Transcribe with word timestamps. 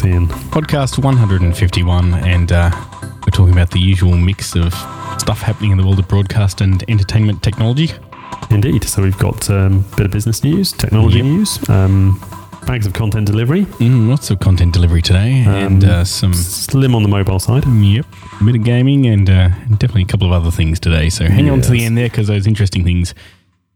thanks, 0.00 0.32
Podcast 0.50 1.02
151, 1.02 2.14
and 2.14 2.52
uh, 2.52 2.70
we're 3.02 3.30
talking 3.32 3.52
about 3.52 3.70
the 3.70 3.78
usual 3.80 4.16
mix 4.16 4.54
of 4.56 4.72
stuff 5.18 5.40
happening 5.42 5.70
in 5.72 5.78
the 5.78 5.84
world 5.84 5.98
of 5.98 6.08
broadcast 6.08 6.60
and 6.60 6.82
entertainment 6.88 7.42
technology. 7.42 7.90
Indeed. 8.50 8.84
So 8.84 9.02
we've 9.02 9.18
got 9.18 9.48
a 9.50 9.66
um, 9.66 9.84
bit 9.96 10.06
of 10.06 10.12
business 10.12 10.42
news, 10.42 10.72
technology 10.72 11.18
Yep. 11.18 11.24
news, 11.26 11.68
um, 11.68 12.20
bags 12.66 12.86
of 12.86 12.92
content 12.94 13.26
delivery, 13.26 13.64
Mm, 13.78 14.08
lots 14.08 14.30
of 14.30 14.40
content 14.40 14.72
delivery 14.72 15.02
today, 15.02 15.44
and 15.46 15.84
Um, 15.84 15.90
uh, 15.90 16.04
some 16.04 16.32
slim 16.34 16.94
on 16.94 17.02
the 17.02 17.08
mobile 17.08 17.38
side. 17.38 17.64
yep, 17.66 18.06
a 18.40 18.44
bit 18.44 18.56
of 18.56 18.64
gaming, 18.64 19.06
and 19.06 19.28
uh, 19.28 19.48
definitely 19.70 20.02
a 20.02 20.06
couple 20.06 20.26
of 20.26 20.32
other 20.32 20.50
things 20.50 20.80
today. 20.80 21.10
So 21.10 21.28
hang 21.28 21.50
on 21.50 21.60
to 21.62 21.70
the 21.70 21.84
end 21.84 21.96
there 21.98 22.08
because 22.08 22.26
those 22.28 22.46
interesting 22.46 22.84
things 22.84 23.14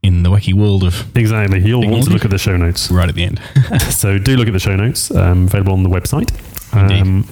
in 0.05 0.23
the 0.23 0.31
wacky 0.31 0.53
world 0.53 0.85
of 0.85 1.17
Exactly. 1.17 1.61
You'll 1.61 1.89
want 1.89 2.05
to 2.05 2.11
look 2.11 2.25
at 2.25 2.31
the 2.31 2.39
show 2.39 2.57
notes. 2.57 2.91
right 2.91 3.09
at 3.09 3.15
the 3.15 3.25
end. 3.25 3.41
so 3.91 4.19
do 4.19 4.37
look 4.37 4.47
at 4.47 4.53
the 4.53 4.61
show 4.61 4.77
notes, 4.77 5.11
um, 5.11 5.45
available 5.45 5.73
on 5.73 5.83
the 5.83 5.89
website. 5.89 6.31
Um, 6.75 7.27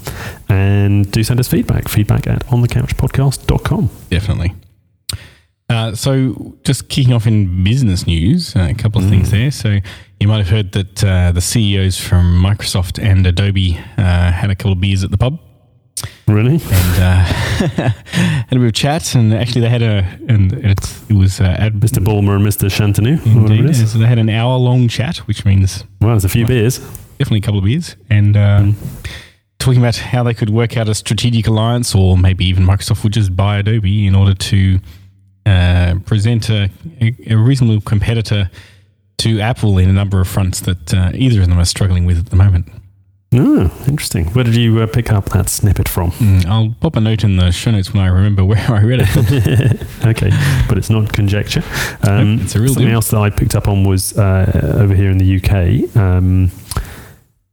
and 0.48 1.10
do 1.10 1.22
send 1.24 1.40
us 1.40 1.48
feedback. 1.48 1.88
Feedback 1.88 2.26
at 2.28 2.46
onthecouchpodcast.com. 2.46 3.90
Definitely. 4.08 4.54
Uh, 5.68 5.94
so, 5.94 6.54
just 6.64 6.88
kicking 6.88 7.12
off 7.12 7.26
in 7.26 7.64
business 7.64 8.06
news, 8.06 8.54
uh, 8.54 8.68
a 8.70 8.74
couple 8.74 9.02
of 9.02 9.08
things 9.08 9.30
there. 9.30 9.50
So, 9.50 9.78
you 10.20 10.28
might 10.28 10.38
have 10.38 10.48
heard 10.48 10.72
that 10.72 11.02
uh, 11.02 11.32
the 11.32 11.40
CEOs 11.40 11.98
from 11.98 12.40
Microsoft 12.40 13.02
and 13.02 13.26
Adobe 13.26 13.78
uh, 13.96 14.30
had 14.30 14.50
a 14.50 14.54
couple 14.54 14.72
of 14.72 14.80
beers 14.80 15.02
at 15.02 15.10
the 15.10 15.18
pub 15.18 15.40
Really? 16.28 16.54
and 16.54 16.98
uh, 17.02 17.22
had 17.24 18.52
a 18.52 18.56
bit 18.58 18.64
of 18.66 18.72
chat. 18.72 19.14
And 19.14 19.34
actually, 19.34 19.60
they 19.62 19.68
had 19.68 19.82
a 19.82 20.04
and 20.28 20.52
it's, 20.52 21.02
it 21.10 21.14
was 21.14 21.40
uh, 21.40 21.44
ad, 21.44 21.74
Mr. 21.74 22.02
Ballmer 22.04 22.36
and 22.36 22.44
Mr. 22.46 22.64
Whatever 22.64 23.52
Indeed, 23.52 23.64
it 23.64 23.70
is. 23.70 23.92
so 23.92 23.98
they 23.98 24.06
had 24.06 24.18
an 24.18 24.28
hour 24.30 24.56
long 24.56 24.88
chat, 24.88 25.18
which 25.28 25.44
means 25.44 25.84
Well, 26.00 26.10
there's 26.10 26.24
a 26.24 26.28
few 26.28 26.46
beers. 26.46 26.78
definitely 27.18 27.38
a 27.38 27.42
couple 27.42 27.58
of 27.58 27.64
beers, 27.64 27.96
and 28.10 28.36
uh, 28.36 28.60
Mm. 28.62 28.74
talking 29.58 29.80
about 29.80 29.96
how 29.96 30.22
they 30.22 30.34
could 30.34 30.50
work 30.50 30.76
out 30.76 30.88
a 30.88 30.94
strategic 30.94 31.46
alliance, 31.46 31.94
or 31.94 32.16
maybe 32.16 32.44
even 32.46 32.64
Microsoft 32.64 33.02
would 33.04 33.12
just 33.12 33.36
buy 33.36 33.58
Adobe 33.58 34.06
in 34.06 34.14
order 34.14 34.34
to 34.34 34.80
uh, 35.46 35.96
present 36.06 36.48
a, 36.50 36.70
a, 37.00 37.14
a 37.30 37.36
reasonable 37.36 37.80
competitor 37.82 38.50
to 39.18 39.40
Apple 39.40 39.78
in 39.78 39.88
a 39.88 39.92
number 39.92 40.20
of 40.20 40.26
fronts 40.28 40.60
that 40.60 40.94
uh, 40.94 41.10
either 41.14 41.42
of 41.42 41.48
them 41.48 41.58
are 41.58 41.64
struggling 41.64 42.06
with 42.06 42.18
at 42.18 42.26
the 42.26 42.36
moment. 42.36 42.68
Oh, 43.34 43.70
interesting. 43.86 44.26
Where 44.34 44.44
did 44.44 44.54
you 44.56 44.80
uh, 44.80 44.86
pick 44.86 45.10
up 45.10 45.30
that 45.30 45.48
snippet 45.48 45.88
from? 45.88 46.10
Mm, 46.12 46.44
I'll 46.46 46.74
pop 46.80 46.96
a 46.96 47.00
note 47.00 47.24
in 47.24 47.36
the 47.36 47.50
show 47.50 47.70
notes 47.70 47.92
when 47.94 48.02
I 48.02 48.08
remember 48.08 48.44
where 48.50 48.70
I 48.70 48.82
read 48.82 49.00
it. 49.02 49.82
okay, 50.06 50.30
but 50.68 50.76
it's 50.76 50.90
not 50.90 51.12
conjecture. 51.12 51.62
Um, 52.02 52.36
Nope, 52.36 52.44
it's 52.44 52.56
a 52.56 52.60
real 52.60 52.68
something 52.74 52.86
deal. 52.88 52.94
else 52.96 53.10
that 53.10 53.18
I 53.20 53.30
picked 53.30 53.54
up 53.54 53.68
on 53.68 53.84
was 53.84 54.16
uh, 54.18 54.76
over 54.78 54.94
here 54.94 55.10
in 55.10 55.18
the 55.18 55.36
UK. 55.36 55.96
Um, 55.96 56.50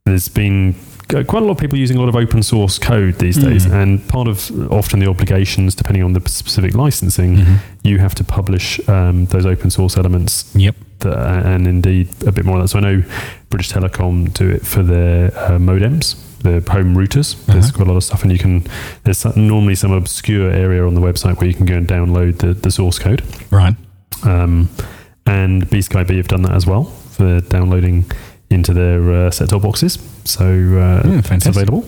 there's 0.04 0.28
been 0.28 0.74
quite 1.08 1.42
a 1.42 1.46
lot 1.46 1.52
of 1.52 1.58
people 1.58 1.76
using 1.78 1.96
a 1.96 2.00
lot 2.00 2.08
of 2.08 2.14
open 2.16 2.42
source 2.42 2.78
code 2.78 3.14
these 3.16 3.36
days, 3.36 3.66
Mm. 3.66 3.72
and 3.82 4.08
part 4.08 4.28
of 4.28 4.50
often 4.72 5.00
the 5.00 5.08
obligations, 5.08 5.74
depending 5.74 6.02
on 6.04 6.12
the 6.12 6.20
specific 6.28 6.74
licensing, 6.74 7.36
Mhm. 7.38 7.58
you 7.82 7.98
have 7.98 8.14
to 8.16 8.24
publish 8.24 8.80
um, 8.88 9.24
those 9.26 9.44
open 9.46 9.70
source 9.70 9.96
elements 9.96 10.52
Yep. 10.54 10.76
That, 11.00 11.46
and 11.46 11.66
indeed 11.66 12.08
a 12.26 12.32
bit 12.32 12.44
more 12.44 12.56
of 12.56 12.62
that. 12.62 12.68
So 12.68 12.78
I 12.78 12.82
know 12.82 13.02
British 13.50 13.70
Telecom 13.72 14.32
do 14.34 14.48
it 14.50 14.66
for 14.66 14.82
their 14.82 15.26
uh, 15.36 15.58
modems, 15.58 16.16
their 16.42 16.60
home 16.60 16.94
routers. 16.94 17.36
There's 17.46 17.66
Uh-huh. 17.66 17.76
quite 17.76 17.86
a 17.88 17.90
lot 17.90 17.96
of 17.96 18.04
stuff, 18.04 18.22
and 18.22 18.32
you 18.32 18.38
can. 18.38 18.64
There's 19.04 19.18
some, 19.18 19.32
normally 19.36 19.74
some 19.74 19.92
obscure 19.92 20.50
area 20.50 20.86
on 20.86 20.94
the 20.94 21.00
website 21.00 21.38
where 21.38 21.46
you 21.48 21.54
can 21.54 21.66
go 21.66 21.74
and 21.76 21.86
download 21.88 22.38
the, 22.38 22.54
the 22.54 22.70
source 22.70 22.98
code. 22.98 23.22
Right. 23.50 23.74
Um, 24.24 24.68
and 25.26 25.66
BSkyB 25.68 26.16
have 26.16 26.28
done 26.28 26.42
that 26.42 26.52
as 26.52 26.66
well 26.66 26.84
for 26.84 27.40
downloading 27.40 28.04
into 28.50 28.72
their 28.72 29.12
uh, 29.26 29.30
set-top 29.30 29.62
boxes. 29.62 29.98
So 30.24 30.44
uh, 30.44 31.08
Yeah, 31.08 31.22
it's 31.30 31.46
available 31.46 31.84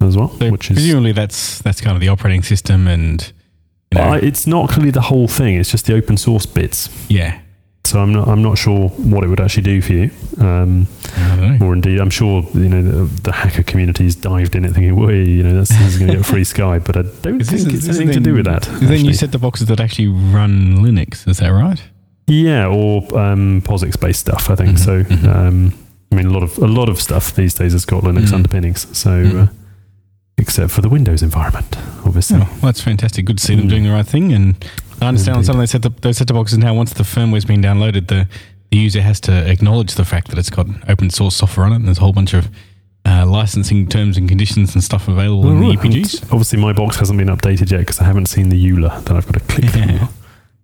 as 0.00 0.16
well, 0.16 0.28
So 0.38 0.50
which 0.50 0.70
is. 0.70 0.76
presumably 0.76 1.12
that's 1.12 1.58
that's 1.62 1.80
kind 1.80 1.96
of 1.96 2.00
the 2.00 2.08
operating 2.08 2.42
system, 2.42 2.86
and 2.88 3.30
you 3.92 3.98
know, 4.00 4.04
I, 4.14 4.18
it's 4.18 4.46
not 4.46 4.70
clearly 4.70 4.90
the 4.90 5.00
whole 5.02 5.28
thing. 5.28 5.56
It's 5.56 5.70
just 5.70 5.86
the 5.86 5.94
open 5.94 6.16
source 6.16 6.46
bits. 6.46 6.88
yeah. 7.08 7.40
So 7.84 8.00
I'm 8.00 8.12
not. 8.12 8.28
I'm 8.28 8.42
not 8.42 8.58
sure 8.58 8.88
what 8.90 9.24
it 9.24 9.28
would 9.28 9.40
actually 9.40 9.62
do 9.62 9.80
for 9.80 9.94
you. 9.94 10.10
Um, 10.38 10.86
or 11.62 11.72
indeed, 11.72 12.00
I'm 12.00 12.10
sure 12.10 12.42
you 12.52 12.68
know 12.68 12.82
the, 12.82 13.20
the 13.22 13.32
hacker 13.32 13.62
community's 13.62 14.14
dived 14.14 14.54
in 14.56 14.66
it, 14.66 14.72
thinking, 14.74 14.94
"Well, 14.94 15.10
you 15.10 15.42
know, 15.42 15.54
that's, 15.56 15.70
this 15.70 15.94
is 15.94 15.98
going 15.98 16.10
to 16.10 16.16
get 16.18 16.26
free 16.26 16.44
sky." 16.56 16.80
But 16.80 16.96
I 16.98 17.02
don't 17.22 17.40
Is 17.40 17.48
think 17.48 17.62
this- 17.62 17.86
it's 17.86 17.96
anything 17.98 18.12
to 18.12 18.20
do 18.20 18.34
with 18.34 18.44
that. 18.44 18.62
Then 18.82 19.06
you 19.06 19.14
set 19.14 19.32
the 19.32 19.38
boxes 19.38 19.68
that 19.68 19.80
actually 19.80 20.08
run 20.08 20.78
Linux. 20.78 21.26
Is 21.26 21.38
that 21.38 21.48
right? 21.48 21.82
yeah, 22.26 22.66
or 22.66 22.98
um, 23.18 23.62
POSIX 23.62 23.98
based 24.00 24.20
stuff. 24.20 24.50
I 24.50 24.54
think 24.54 24.76
Mhm, 24.76 24.78
so. 24.84 25.02
mhm. 25.04 25.34
Um, 25.34 25.72
I 26.12 26.16
mean, 26.16 26.26
a 26.26 26.30
lot 26.30 26.42
of 26.42 26.58
a 26.58 26.66
lot 26.66 26.90
of 26.90 27.00
stuff 27.00 27.34
these 27.34 27.54
days 27.54 27.72
has 27.72 27.86
got 27.86 28.02
Linux 28.02 28.26
Mm. 28.28 28.34
underpinnings. 28.34 28.86
So, 28.92 29.10
Mm. 29.24 29.48
uh, 29.48 29.52
except 30.36 30.72
for 30.72 30.82
the 30.82 30.90
Windows 30.90 31.22
environment, 31.22 31.74
obviously. 32.04 32.36
Oh, 32.36 32.40
well, 32.40 32.58
that's 32.72 32.82
fantastic. 32.82 33.24
Good 33.24 33.38
to 33.38 33.44
see 33.44 33.54
them 33.54 33.64
Mm. 33.66 33.70
doing 33.70 33.84
the 33.84 33.90
right 33.92 34.06
thing. 34.06 34.32
And 34.34 34.62
I 35.00 35.06
understand 35.06 35.38
on 35.38 35.44
some 35.44 35.56
of 35.56 35.60
those 35.60 35.70
set 35.70 35.82
those 36.02 36.16
set 36.18 36.28
boxes 36.28 36.58
now. 36.58 36.74
Once 36.74 36.92
the 36.92 37.02
firmware's 37.04 37.44
been 37.44 37.62
downloaded, 37.62 38.08
the, 38.08 38.28
the 38.70 38.76
user 38.76 39.00
has 39.00 39.20
to 39.20 39.48
acknowledge 39.50 39.94
the 39.94 40.04
fact 40.04 40.28
that 40.28 40.38
it's 40.38 40.50
got 40.50 40.66
open 40.88 41.10
source 41.10 41.36
software 41.36 41.66
on 41.66 41.72
it. 41.72 41.76
And 41.76 41.86
there's 41.86 41.98
a 41.98 42.02
whole 42.02 42.12
bunch 42.12 42.34
of 42.34 42.48
uh, 43.06 43.24
licensing 43.26 43.86
terms 43.88 44.16
and 44.16 44.28
conditions 44.28 44.74
and 44.74 44.82
stuff 44.84 45.08
available 45.08 45.50
in 45.50 45.60
the 45.60 45.66
EPGs. 45.76 46.24
Obviously, 46.32 46.58
my 46.60 46.72
box 46.72 46.96
hasn't 46.96 47.18
been 47.18 47.28
updated 47.28 47.70
yet 47.70 47.78
because 47.80 48.00
I 48.00 48.04
haven't 48.04 48.26
seen 48.26 48.48
the 48.48 48.62
EULA 48.62 49.04
that 49.04 49.16
I've 49.16 49.24
got 49.26 49.34
to 49.34 49.40
click 49.40 49.74
Yeah. 49.74 49.98
through. 49.98 50.08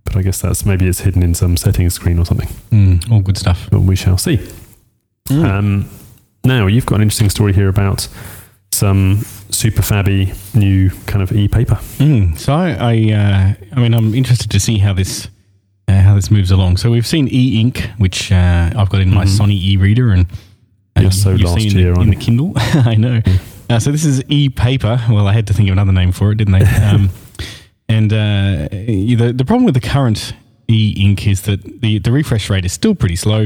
But 0.04 0.16
I 0.16 0.22
guess 0.22 0.40
that's 0.42 0.66
maybe 0.66 0.86
it's 0.86 1.00
hidden 1.00 1.22
in 1.22 1.34
some 1.34 1.56
settings 1.56 1.94
screen 1.94 2.18
or 2.18 2.26
something. 2.26 2.48
Mm, 2.70 3.10
all 3.10 3.20
good 3.20 3.38
stuff. 3.38 3.68
But 3.70 3.80
we 3.80 3.96
shall 3.96 4.18
see. 4.18 4.38
Mm. 5.28 5.44
Um, 5.44 5.90
now, 6.44 6.66
you've 6.66 6.84
got 6.84 6.96
an 6.96 7.02
interesting 7.02 7.30
story 7.30 7.54
here 7.54 7.68
about 7.68 8.06
some 8.74 9.22
super 9.50 9.82
fabby 9.82 10.32
new 10.54 10.90
kind 11.06 11.22
of 11.22 11.32
e-paper. 11.32 11.76
Mm, 11.98 12.36
so 12.38 12.52
I, 12.52 12.70
I, 12.70 13.12
uh, 13.12 13.54
I 13.76 13.80
mean, 13.80 13.94
I'm 13.94 14.14
interested 14.14 14.50
to 14.50 14.60
see 14.60 14.78
how 14.78 14.92
this 14.92 15.28
uh, 15.88 16.00
how 16.00 16.14
this 16.14 16.30
moves 16.30 16.50
along. 16.50 16.78
So 16.78 16.90
we've 16.90 17.06
seen 17.06 17.28
e-ink, 17.28 17.90
which 17.98 18.32
uh, 18.32 18.70
I've 18.76 18.88
got 18.90 19.00
in 19.00 19.12
my 19.12 19.24
Mhm. 19.24 19.38
Sony 19.38 19.52
e-reader, 19.62 20.10
and 20.12 20.26
uh, 20.96 21.02
You're 21.02 21.10
so 21.12 21.30
you've 21.32 21.42
last 21.50 21.60
seen 21.60 21.72
in 21.72 21.78
year, 21.78 21.94
the, 21.94 22.00
in 22.00 22.10
the 22.10 22.16
Kindle. 22.16 22.52
I 22.56 22.94
know. 22.96 23.20
Uh, 23.70 23.78
so 23.78 23.90
this 23.92 24.04
is 24.04 24.22
e-paper. 24.28 25.00
Well, 25.10 25.26
I 25.28 25.32
had 25.32 25.46
to 25.48 25.54
think 25.54 25.68
of 25.68 25.72
another 25.74 25.92
name 25.92 26.12
for 26.12 26.32
it, 26.32 26.36
didn't 26.36 26.52
they? 26.58 26.64
Um, 26.94 27.10
and 27.88 28.12
uh, 28.12 28.68
the 28.70 29.32
the 29.36 29.44
problem 29.44 29.64
with 29.64 29.74
the 29.74 29.80
current 29.88 30.32
e-ink 30.68 31.26
is 31.26 31.42
that 31.42 31.80
the 31.82 31.98
the 31.98 32.10
refresh 32.10 32.48
rate 32.50 32.64
is 32.64 32.72
still 32.72 32.94
pretty 32.94 33.16
slow. 33.16 33.42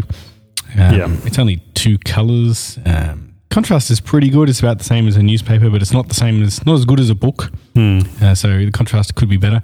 Um, 0.77 0.95
Yeah. 0.95 1.17
it's 1.25 1.39
only 1.39 1.57
two 1.75 1.99
colors. 1.99 2.79
Um, 2.87 3.28
contrast 3.59 3.91
is 3.91 4.01
pretty 4.01 4.31
good. 4.31 4.49
It's 4.49 4.61
about 4.61 4.79
the 4.79 4.85
same 4.85 5.09
as 5.09 5.17
a 5.17 5.23
newspaper, 5.23 5.69
but 5.71 5.83
it's 5.83 5.93
not 5.93 6.09
the 6.09 6.15
same 6.15 6.43
as 6.43 6.65
not 6.65 6.75
as 6.75 6.85
good 6.85 7.01
as 7.01 7.11
a 7.11 7.15
book. 7.15 7.51
Hmm. 7.75 8.01
Uh, 8.23 8.35
so 8.35 8.49
the 8.49 8.71
contrast 8.71 9.15
could 9.17 9.29
be 9.29 9.37
better. 9.37 9.61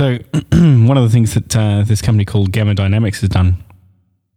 So 0.00 0.18
one 0.52 0.96
of 0.96 1.04
the 1.04 1.10
things 1.10 1.34
that 1.34 1.56
uh, 1.56 1.82
this 1.84 2.00
company 2.02 2.24
called 2.24 2.50
Gamma 2.52 2.74
Dynamics 2.74 3.20
has 3.20 3.30
done. 3.30 3.56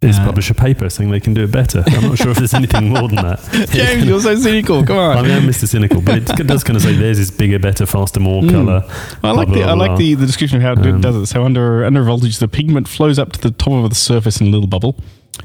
Is 0.04 0.18
Uh, 0.18 0.26
publish 0.26 0.50
a 0.50 0.56
paper 0.56 0.90
saying 0.90 1.12
they 1.12 1.20
can 1.20 1.36
do 1.36 1.44
it 1.44 1.52
better. 1.52 1.84
I'm 1.86 2.02
not 2.10 2.18
sure 2.18 2.32
if 2.32 2.38
there's 2.38 2.56
anything 2.56 2.90
more 2.90 3.08
than 3.08 3.18
that. 3.18 3.40
James, 3.72 4.04
you're 4.10 4.20
so 4.20 4.36
cynical. 4.36 4.84
Come 4.84 4.98
on. 4.98 5.18
I 5.18 5.22
mean, 5.22 5.32
I'm 5.32 5.44
Mr. 5.44 5.68
Cynical, 5.68 6.02
but 6.02 6.18
it 6.40 6.48
does 6.54 6.64
kind 6.64 6.76
of 6.76 6.82
say 6.82 6.94
theirs 6.96 7.20
is 7.20 7.30
bigger, 7.30 7.60
better, 7.60 7.86
faster, 7.86 8.20
more 8.20 8.42
Mm. 8.42 8.50
color. 8.52 8.84
I 9.24 9.32
like 9.32 9.48
blah, 9.50 9.56
the 9.58 9.62
blah, 9.64 9.72
I 9.72 9.76
like 9.76 9.90
blah. 9.92 9.98
the, 9.98 10.14
the 10.16 10.26
description 10.26 10.58
of 10.58 10.64
how 10.64 10.74
it 10.74 10.88
Um, 10.88 11.02
does 11.02 11.16
it. 11.16 11.28
So 11.28 11.44
under 11.46 11.86
under 11.86 12.02
voltage, 12.04 12.40
the 12.40 12.48
pigment 12.48 12.88
flows 12.88 13.20
up 13.20 13.32
to 13.34 13.40
the 13.42 13.52
top 13.52 13.74
of 13.84 13.90
the 13.90 13.96
surface 13.96 14.42
in 14.42 14.48
a 14.48 14.50
little 14.50 14.68
bubble. 14.76 14.96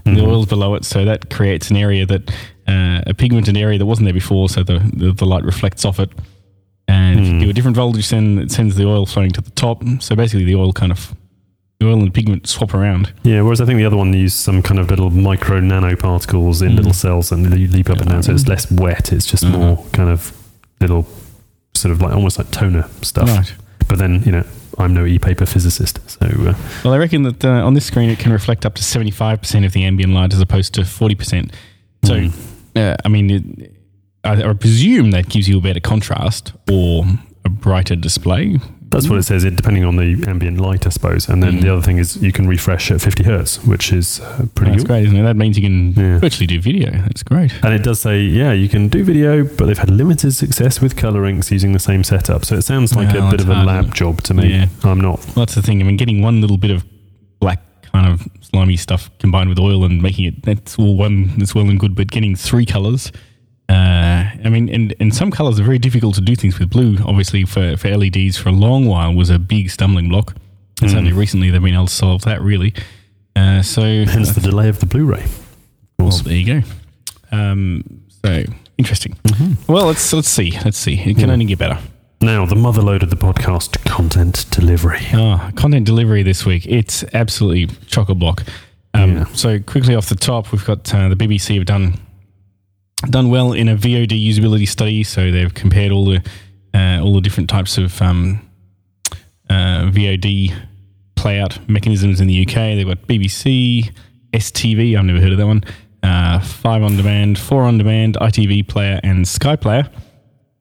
And 0.07 0.17
The 0.17 0.25
oil's 0.25 0.47
below 0.47 0.75
it, 0.75 0.85
so 0.87 1.05
that 1.05 1.29
creates 1.31 1.71
an 1.71 1.77
area 1.77 2.07
that 2.07 2.23
uh, 2.69 3.01
a 3.07 3.15
pigmented 3.15 3.57
area 3.57 3.79
that 3.79 3.87
wasn't 3.87 4.07
there 4.07 4.15
before. 4.15 4.49
So 4.49 4.63
the 4.63 4.79
the, 4.95 5.13
the 5.13 5.25
light 5.27 5.45
reflects 5.45 5.85
off 5.85 5.99
it. 6.01 6.11
And 6.89 7.19
if 7.21 7.27
you 7.27 7.33
Hmm. 7.33 7.41
do 7.41 7.51
a 7.51 7.53
different 7.53 7.77
voltage, 7.77 8.09
then 8.11 8.39
it 8.39 8.51
sends 8.53 8.77
the 8.77 8.87
oil 8.87 9.07
flowing 9.07 9.33
to 9.33 9.41
the 9.41 9.51
top. 9.51 9.83
So 10.01 10.15
basically, 10.15 10.45
the 10.45 10.55
oil 10.55 10.73
kind 10.73 10.93
of 10.93 11.15
the 11.81 11.87
oil 11.89 12.01
and 12.01 12.15
pigment 12.15 12.47
swap 12.47 12.73
around. 12.75 13.13
Yeah, 13.23 13.43
whereas 13.43 13.61
I 13.61 13.67
think 13.67 13.79
the 13.79 13.85
other 13.85 13.97
one 13.99 14.13
used 14.15 14.37
some 14.39 14.63
kind 14.63 14.79
of 14.81 14.89
little 14.89 15.11
micro 15.11 15.61
nanoparticles 15.61 16.63
in 16.63 16.73
Mm. 16.73 16.77
little 16.77 16.93
cells 16.95 17.33
and 17.33 17.45
they 17.47 17.67
leap 17.67 17.91
up 17.91 17.99
and 17.99 18.09
down, 18.09 18.23
so 18.23 18.33
it's 18.33 18.47
less 18.49 18.71
wet. 18.71 19.13
It's 19.13 19.27
just 19.27 19.45
Uh-huh. 19.45 19.59
more 19.59 19.85
kind 19.93 20.09
of 20.09 20.33
little, 20.81 21.07
sort 21.75 21.93
of 21.93 22.01
like 22.01 22.15
almost 22.15 22.39
like 22.39 22.51
toner 22.51 22.87
stuff. 23.03 23.29
Right. 23.29 23.55
But 23.89 23.99
then, 23.99 24.23
you 24.25 24.33
know, 24.33 24.45
I'm 24.79 24.95
no 24.95 25.05
e-paper 25.05 25.45
physicist, 25.45 25.99
so 26.07 26.27
uh, 26.27 26.55
Well, 26.85 26.95
I 26.95 26.99
reckon 26.99 27.23
that 27.25 27.45
uh, 27.45 27.67
on 27.67 27.75
this 27.75 27.85
screen 27.85 28.09
it 28.11 28.19
can 28.19 28.33
reflect 28.33 28.65
up 28.65 28.75
to 28.77 28.83
75% 28.83 29.67
of 29.67 29.73
the 29.73 29.85
ambient 29.85 30.13
light 30.15 30.33
as 30.33 30.41
opposed 30.41 30.73
to 30.75 30.83
40%. 30.83 31.51
So, 32.05 32.15
Mm. 32.15 32.33
Uh, 32.79 32.97
I 33.05 33.09
mean, 33.09 33.31
it, 33.31 33.73
I, 34.25 34.51
I 34.51 34.53
presume 34.55 35.11
that 35.13 35.29
gives 35.29 35.49
you 35.49 35.59
a 35.59 35.61
better 35.61 35.81
contrast 35.81 36.53
or 36.71 37.05
a 37.45 37.49
brighter 37.49 37.97
display. 37.97 38.59
That's 38.89 39.09
what 39.09 39.19
it 39.19 39.25
says. 39.25 39.43
It 39.45 39.57
depending 39.57 39.85
on 39.85 39.97
the 39.97 40.25
ambient 40.29 40.59
light, 40.61 40.87
I 40.87 40.91
suppose. 40.91 41.29
And 41.29 41.43
then 41.43 41.55
Mm. 41.55 41.63
the 41.63 41.73
other 41.73 41.83
thing 41.83 41.99
is 41.99 42.17
you 42.23 42.33
can 42.33 42.47
refresh 42.47 42.91
at 42.91 43.01
50 43.01 43.25
hertz, 43.25 43.63
which 43.65 43.93
is 43.93 44.21
uh, 44.21 44.47
pretty 44.55 44.71
good. 44.73 44.79
That's 44.81 44.85
great, 44.85 45.05
isn't 45.07 45.17
it? 45.17 45.23
That 45.25 45.37
means 45.37 45.59
you 45.59 45.63
can 45.65 45.93
Yeah. 45.93 46.19
virtually 46.21 46.47
do 46.47 46.61
video. 46.61 46.91
That's 46.93 47.23
great. 47.25 47.53
And 47.65 47.75
it 47.75 47.83
does 47.83 48.01
say, 48.01 48.23
yeah, 48.23 48.53
you 48.53 48.69
can 48.69 48.89
do 48.89 49.03
video, 49.05 49.45
but 49.45 49.67
they've 49.67 49.77
had 49.77 49.91
limited 49.91 50.33
success 50.35 50.81
with 50.81 50.97
color 50.97 51.27
inks 51.27 51.51
using 51.51 51.73
the 51.73 51.79
same 51.81 52.05
setup. 52.05 52.45
So 52.45 52.57
it 52.57 52.63
sounds 52.63 52.95
like 52.95 53.13
Well, 53.13 53.27
a 53.27 53.31
bit 53.31 53.41
of 53.41 53.51
a 53.51 53.55
hard, 53.55 53.67
lab 53.67 53.95
job 53.95 54.23
to 54.23 54.35
me. 54.35 54.51
Yeah. 54.51 54.67
I'm 54.85 55.01
not. 55.01 55.19
Well, 55.35 55.45
that's 55.45 55.57
the 55.57 55.63
thing. 55.63 55.81
I 55.81 55.85
mean, 55.85 55.97
getting 55.97 56.23
one 56.23 56.41
little 56.41 56.57
bit 56.57 56.71
of 56.71 56.85
kind 58.03 58.13
of 58.13 58.29
slimy 58.43 58.77
stuff 58.77 59.11
combined 59.19 59.49
with 59.49 59.59
oil 59.59 59.85
and 59.85 60.03
making 60.03 60.25
it 60.27 60.43
that's 60.43 60.79
all 60.79 60.97
one 60.97 61.37
that's 61.39 61.55
well 61.55 61.69
and 61.69 61.79
good. 61.81 61.95
But 61.95 62.11
getting 62.11 62.37
three 62.37 62.67
colors, 62.67 63.11
uh, 63.69 63.73
I 64.45 64.49
mean, 64.51 64.69
and, 64.69 64.95
and 65.01 65.15
some 65.15 65.31
colors 65.31 65.59
are 65.59 65.65
very 65.65 65.79
difficult 65.79 66.15
to 66.17 66.21
do 66.21 66.37
things 66.37 66.59
with. 66.59 66.71
Blue, 66.71 66.99
obviously, 67.05 67.45
for, 67.45 67.77
for 67.77 67.97
LEDs 67.97 68.37
for 68.39 68.49
a 68.51 68.53
long 68.53 68.87
while 68.87 69.13
was 69.15 69.31
a 69.31 69.39
big 69.39 69.71
stumbling 69.71 70.09
block. 70.09 70.35
And 70.81 70.91
Mm. 70.91 70.93
certainly 70.93 71.13
recently 71.13 71.51
they've 71.51 71.63
been 71.63 71.75
able 71.75 71.87
to 71.87 71.93
solve 71.95 72.23
that 72.23 72.43
really. 72.43 72.75
Uh, 73.35 73.63
so 73.63 73.81
Hence 74.07 74.33
the 74.35 74.41
delay 74.43 74.69
of 74.69 74.79
the 74.81 74.87
Blu-ray. 74.87 75.23
Of 75.25 75.41
well, 75.99 76.11
there 76.11 76.35
you 76.35 76.61
go. 76.63 76.69
Um, 77.33 78.03
so 78.25 78.45
interesting. 78.79 79.17
Well, 79.69 79.87
let's 79.87 80.13
let's 80.13 80.29
see. 80.29 80.53
Let's 80.65 80.77
see. 80.79 80.95
It 81.01 81.17
can 81.17 81.29
Yeah. 81.29 81.33
only 81.33 81.47
get 81.47 81.59
better. 81.59 81.79
Now, 82.21 82.47
the 82.47 82.57
mother 82.57 82.83
load 82.83 83.03
of 83.03 83.11
the 83.11 83.17
podcast, 83.17 83.85
content 83.85 84.47
delivery. 84.51 85.01
Oh, 85.13 85.51
content 85.55 85.87
delivery 85.87 86.23
this 86.23 86.47
week. 86.47 86.67
It's 86.67 87.05
absolutely 87.13 87.67
chock 87.87 88.09
a 88.09 88.15
block. 88.15 88.43
Um, 88.95 89.17
Yeah. 89.17 89.25
So 89.35 89.61
quickly 89.61 89.95
off 89.95 90.09
the 90.09 90.15
top, 90.15 90.51
we've 90.51 90.65
got 90.65 90.93
uh, 90.95 91.09
the 91.11 91.15
BBC 91.15 91.57
have 91.57 91.67
done 91.67 92.01
done 93.11 93.29
well 93.29 93.53
in 93.53 93.69
a 93.69 93.77
VOD 93.77 94.27
usability 94.27 94.67
study. 94.67 95.05
So 95.05 95.31
they've 95.31 95.53
compared 95.53 95.93
all 95.93 96.07
the 96.07 96.23
uh, 96.75 97.01
all 97.03 97.15
the 97.15 97.21
different 97.21 97.51
types 97.51 97.77
of 97.79 98.01
um, 98.01 98.41
uh, 99.51 99.91
VOD 99.93 100.55
playout 101.17 101.69
mechanisms 101.69 102.21
in 102.21 102.29
the 102.29 102.43
UK. 102.47 102.55
They've 102.55 102.87
got 102.87 103.07
BBC, 103.07 103.93
STV. 104.33 104.99
I've 104.99 105.05
never 105.05 105.21
heard 105.21 105.33
of 105.33 105.39
that 105.39 105.47
one. 105.47 105.65
Uh, 106.03 106.41
five 106.41 106.83
on 106.83 106.97
demand, 106.97 107.39
four 107.39 107.63
on 107.63 107.79
demand, 107.79 108.17
ITV 108.21 108.69
player, 108.69 109.01
and 109.03 109.27
Sky 109.29 109.57
player. 109.57 109.89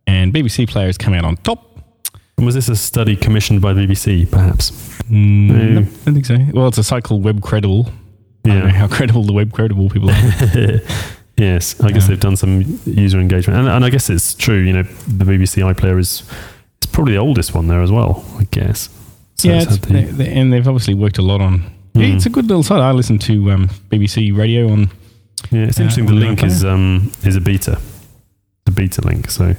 And 0.07 0.34
BBC 0.34 0.68
players 0.69 0.98
come 0.98 1.13
out 1.13 1.25
on 1.25 1.38
top. 1.38 1.72
Was 2.38 2.54
this 2.56 2.68
a 2.69 2.75
study 2.75 3.16
commissioned 3.16 3.62
by 3.62 3.74
BBC, 3.74 4.30
perhaps? 4.30 4.72
Mm, 5.04 5.50
No. 5.50 5.80
I 5.81 5.84
don't 5.84 5.86
think 6.13 6.25
so. 6.25 6.38
Well, 6.54 6.68
it's 6.68 6.78
a 6.78 6.84
site 6.84 7.04
called 7.04 7.24
Webcredible. 7.24 7.88
I 7.88 8.50
don't 8.50 8.60
know 8.60 8.66
Yeah. 8.66 8.72
how 8.72 8.88
credible 8.88 9.24
the 9.24 9.31
Webcredible 9.34 9.92
people 9.92 10.10
are. 10.12 10.81
yes, 11.38 11.80
I 11.81 11.92
guess 11.92 12.07
they've 12.07 12.19
done 12.19 12.36
some 12.36 12.80
user 12.86 13.19
engagement, 13.19 13.60
and, 13.60 13.69
and 13.69 13.86
I 13.86 13.90
guess 13.90 14.10
it's 14.10 14.34
true. 14.36 14.60
You 14.60 14.74
know, 14.74 14.84
the 14.84 15.25
BBC 15.25 15.63
iPlayer 15.74 15.98
is 15.98 16.24
it's 16.78 16.92
probably 16.92 17.13
the 17.13 17.19
oldest 17.19 17.54
one 17.56 17.68
there 17.68 17.81
as 17.81 17.92
well. 17.92 18.24
I 18.38 18.44
guess. 18.52 18.90
So 19.36 19.48
yeah, 19.50 19.62
it's 19.62 19.75
it's, 19.75 19.88
the- 19.88 20.02
they, 20.04 20.28
and 20.34 20.52
they've 20.54 20.68
obviously 20.68 20.94
worked 20.94 21.18
a 21.18 21.22
lot 21.24 21.42
on. 21.42 21.63
Yeah, 21.94 22.07
Mm. 22.07 22.16
it's 22.16 22.25
a 22.25 22.30
good 22.30 22.48
little 22.48 22.63
site. 22.63 22.81
I 22.81 22.92
listen 22.92 23.18
to 23.19 23.52
um, 23.52 23.69
BBC 23.90 24.36
Radio 24.38 24.69
on. 24.69 24.92
yeah, 25.52 25.63
it's 25.63 25.80
uh, 25.80 25.84
interesting. 25.84 26.06
The 26.06 26.12
on 26.13 26.19
the 26.19 26.25
link 26.25 26.44
is 26.44 26.63
um 26.66 27.12
is 27.24 27.36
a 27.38 27.42
beta, 27.42 27.80
the 28.66 28.72
beta 28.72 29.02
link. 29.06 29.30
So 29.30 29.56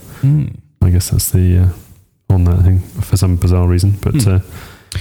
I 0.83 0.91
guess 0.91 1.11
that's 1.11 1.31
the 1.31 1.59
uh, 1.59 2.35
on 2.35 2.45
that 2.45 2.63
thing 2.63 2.81
for 2.81 3.17
some 3.17 3.37
bizarre 3.37 3.69
reason. 3.69 3.93
But 4.03 4.15
Hmm. 4.23 4.29
uh, 4.37 4.41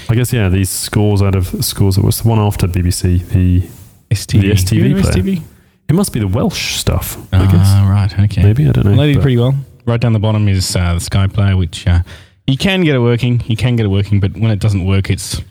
I 0.10 0.16
guess 0.16 0.34
yeah, 0.34 0.50
these 0.50 0.70
scores 0.70 1.22
out 1.22 1.36
of 1.36 1.48
scores. 1.64 1.98
What's 1.98 2.22
the 2.22 2.28
one 2.30 2.40
after 2.40 2.68
BBC? 2.68 3.20
The 3.30 3.62
STV. 4.12 4.42
The 4.42 4.52
STV 4.52 4.70
Do 4.70 4.76
you 4.76 4.94
know 4.96 5.02
player. 5.02 5.14
STV? 5.24 5.42
it 5.90 5.94
must 5.96 6.14
be 6.14 6.20
the 6.20 6.28
Welsh 6.28 6.76
stuff. 6.76 7.18
I 7.34 7.46
guess 7.46 7.68
Ah, 7.68 7.90
right. 7.90 8.20
Okay. 8.26 8.44
maybe 8.44 8.68
I 8.68 8.72
don't 8.72 8.86
know. 8.86 8.92
Well, 8.92 9.06
they 9.08 9.16
pretty 9.18 9.38
well. 9.38 9.54
Right 9.86 10.02
down 10.02 10.14
the 10.14 10.20
bottom 10.20 10.48
is 10.48 10.76
uh, 10.76 10.96
the 10.96 11.00
Sky 11.00 11.28
Player, 11.28 11.56
which 11.56 11.86
uh, 11.88 12.00
you 12.48 12.58
can 12.58 12.82
get 12.84 12.96
it 12.96 13.00
working. 13.00 13.42
You 13.46 13.56
can 13.56 13.76
get 13.76 13.86
it 13.86 13.90
working, 13.90 14.20
but 14.20 14.34
when 14.36 14.50
it 14.52 14.60
doesn't 14.60 14.84
work, 14.86 15.10
it's 15.10 15.42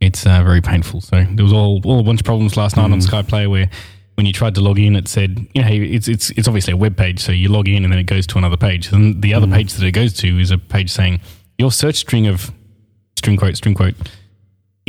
it's 0.00 0.26
uh, 0.26 0.42
very 0.44 0.60
painful. 0.60 1.00
So 1.00 1.24
there 1.30 1.44
was 1.44 1.52
all, 1.52 1.80
all 1.84 2.00
a 2.00 2.02
bunch 2.02 2.20
of 2.20 2.24
problems 2.26 2.56
last 2.56 2.76
night 2.76 2.84
on 2.90 2.98
Mm. 2.98 3.02
Sky 3.02 3.22
Player 3.22 3.48
where 3.50 3.70
when 4.18 4.26
you 4.26 4.32
tried 4.32 4.52
to 4.56 4.60
log 4.60 4.80
in, 4.80 4.96
it 4.96 5.06
said, 5.06 5.46
you 5.54 5.62
know, 5.62 5.68
it's 5.70 6.08
it's 6.08 6.30
it's 6.30 6.48
obviously 6.48 6.72
a 6.72 6.76
web 6.76 6.96
page, 6.96 7.20
so 7.20 7.30
you 7.30 7.48
log 7.48 7.68
in 7.68 7.84
and 7.84 7.92
then 7.92 8.00
it 8.00 8.06
goes 8.06 8.26
to 8.26 8.36
another 8.38 8.56
page. 8.56 8.90
And 8.92 9.22
the 9.22 9.32
other 9.32 9.46
Mm. 9.46 9.54
page 9.54 9.72
that 9.74 9.86
it 9.86 9.92
goes 9.92 10.12
to 10.14 10.40
is 10.40 10.50
a 10.50 10.58
page 10.58 10.90
saying 10.90 11.20
your 11.56 11.70
search 11.70 11.94
string 11.94 12.26
of 12.26 12.50
string 13.16 13.36
quote 13.36 13.56
string 13.56 13.76
quote 13.76 13.94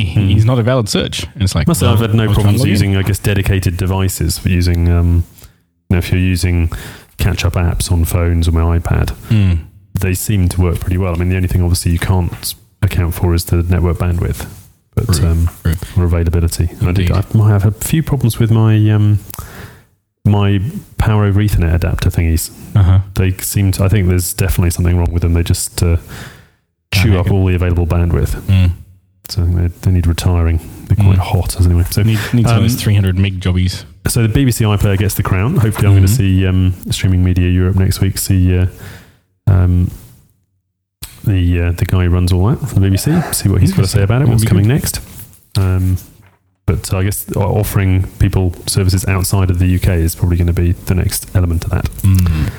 Mm. 0.00 0.36
is 0.36 0.44
not 0.44 0.58
a 0.58 0.62
valid 0.64 0.88
search. 0.88 1.22
And 1.34 1.42
it's 1.42 1.54
like 1.54 1.68
Must 1.68 1.80
well, 1.80 1.92
have 1.92 2.00
had 2.00 2.14
no 2.14 2.26
was 2.26 2.34
trying 2.36 2.54
to 2.54 2.58
problems 2.58 2.58
log 2.60 2.66
in. 2.66 2.70
using, 2.72 2.96
I 2.96 3.02
guess, 3.02 3.18
dedicated 3.20 3.76
devices 3.76 4.36
for 4.38 4.48
using. 4.48 4.88
Um, 4.88 5.24
you 5.88 5.94
know, 5.94 5.98
if 5.98 6.10
you're 6.10 6.20
using 6.20 6.70
catch-up 7.18 7.52
apps 7.54 7.92
on 7.92 8.04
phones 8.04 8.48
or 8.48 8.52
my 8.52 8.78
iPad, 8.78 9.10
Hmm. 9.28 9.52
they 10.00 10.14
seem 10.14 10.48
to 10.48 10.60
work 10.60 10.80
pretty 10.80 10.96
well. 10.98 11.14
I 11.14 11.18
mean, 11.18 11.28
the 11.28 11.36
only 11.36 11.48
thing 11.48 11.62
obviously 11.62 11.92
you 11.92 11.98
can't 11.98 12.54
account 12.82 13.14
for 13.14 13.32
is 13.34 13.44
the 13.46 13.62
network 13.62 13.98
bandwidth, 13.98 14.46
but 15.06 15.16
True, 15.16 15.28
um, 15.28 15.50
true. 15.62 15.74
or 15.96 16.04
availability. 16.04 16.68
And 16.80 16.88
I 16.88 16.92
did. 16.92 17.10
I 17.10 17.24
might 17.34 17.50
have 17.50 17.64
a 17.66 17.70
few 17.72 18.02
problems 18.02 18.38
with 18.38 18.50
my 18.50 18.76
um, 18.90 19.18
my 20.24 20.60
power 20.98 21.24
over 21.24 21.40
Ethernet 21.40 21.74
adapter 21.74 22.10
thingies. 22.10 22.50
Uh-huh. 22.76 23.00
They 23.14 23.32
seem 23.32 23.72
to. 23.72 23.84
I 23.84 23.88
think 23.88 24.08
there's 24.08 24.34
definitely 24.34 24.70
something 24.70 24.96
wrong 24.96 25.12
with 25.12 25.22
them. 25.22 25.32
They 25.34 25.42
just 25.42 25.82
uh, 25.82 25.96
chew 26.92 27.18
up 27.18 27.26
okay. 27.26 27.34
all 27.34 27.46
the 27.46 27.54
available 27.54 27.86
bandwidth. 27.86 28.34
Mm. 28.42 28.72
So 29.28 29.44
they, 29.44 29.68
they 29.68 29.90
need 29.92 30.06
retiring. 30.06 30.58
They're 30.86 30.96
quite 30.96 31.18
Mm. 31.18 31.32
hot, 31.32 31.58
as 31.60 31.66
anyway. 31.66 31.84
So 31.90 32.02
Need, 32.02 32.18
needs 32.34 32.50
Um, 32.50 32.62
those 32.62 32.74
300 32.74 33.16
meg 33.16 33.40
jobbies. 33.40 33.84
So 34.08 34.26
the 34.26 34.28
BBC 34.28 34.66
iPlayer 34.66 34.98
gets 34.98 35.14
the 35.14 35.22
crown. 35.22 35.56
Hopefully, 35.56 35.86
I'm 35.86 35.92
going 35.94 36.06
to 36.06 36.08
see 36.12 36.44
um, 36.46 36.74
Streaming 36.90 37.22
Media 37.22 37.48
Europe 37.48 37.76
next 37.76 38.00
week. 38.00 38.18
See 38.18 38.58
uh, 38.58 38.66
um, 39.46 39.90
the 41.24 41.60
uh, 41.60 41.72
the 41.72 41.84
guy 41.84 42.04
who 42.04 42.10
runs 42.10 42.32
all 42.32 42.46
that 42.48 42.58
from 42.68 42.82
the 42.82 42.88
BBC. 42.88 43.34
See 43.34 43.48
what 43.48 43.60
he's 43.60 43.72
got 43.72 43.82
to 43.82 43.88
say 43.88 44.02
about 44.02 44.22
it. 44.22 44.28
What's 44.28 44.44
coming 44.44 44.66
next? 44.68 45.00
Um, 45.58 45.96
but 46.66 46.92
I 46.94 47.02
guess 47.02 47.34
offering 47.36 48.06
people 48.18 48.52
services 48.66 49.04
outside 49.06 49.50
of 49.50 49.58
the 49.58 49.74
UK 49.76 49.88
is 49.98 50.14
probably 50.14 50.36
going 50.36 50.46
to 50.46 50.52
be 50.52 50.72
the 50.72 50.94
next 50.94 51.34
element 51.34 51.62
to 51.62 51.68
that. 51.70 51.84
Mm. 51.86 52.52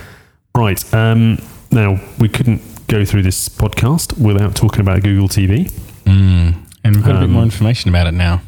Right. 0.56 0.94
Um, 0.94 1.38
now 1.72 2.00
we 2.20 2.28
couldn't 2.28 2.62
go 2.88 3.06
through 3.06 3.24
this 3.24 3.48
podcast 3.48 4.18
without 4.20 4.54
talking 4.56 4.82
about 4.82 5.02
Google 5.02 5.30
TV. 5.30 5.72
Mm. 6.04 6.56
And 6.84 6.96
we've 6.96 7.06
got 7.06 7.12
a 7.16 7.20
bit 7.20 7.24
Um, 7.26 7.32
more 7.32 7.44
information 7.44 7.90
about 7.90 8.08
it 8.08 8.14
now. 8.14 8.42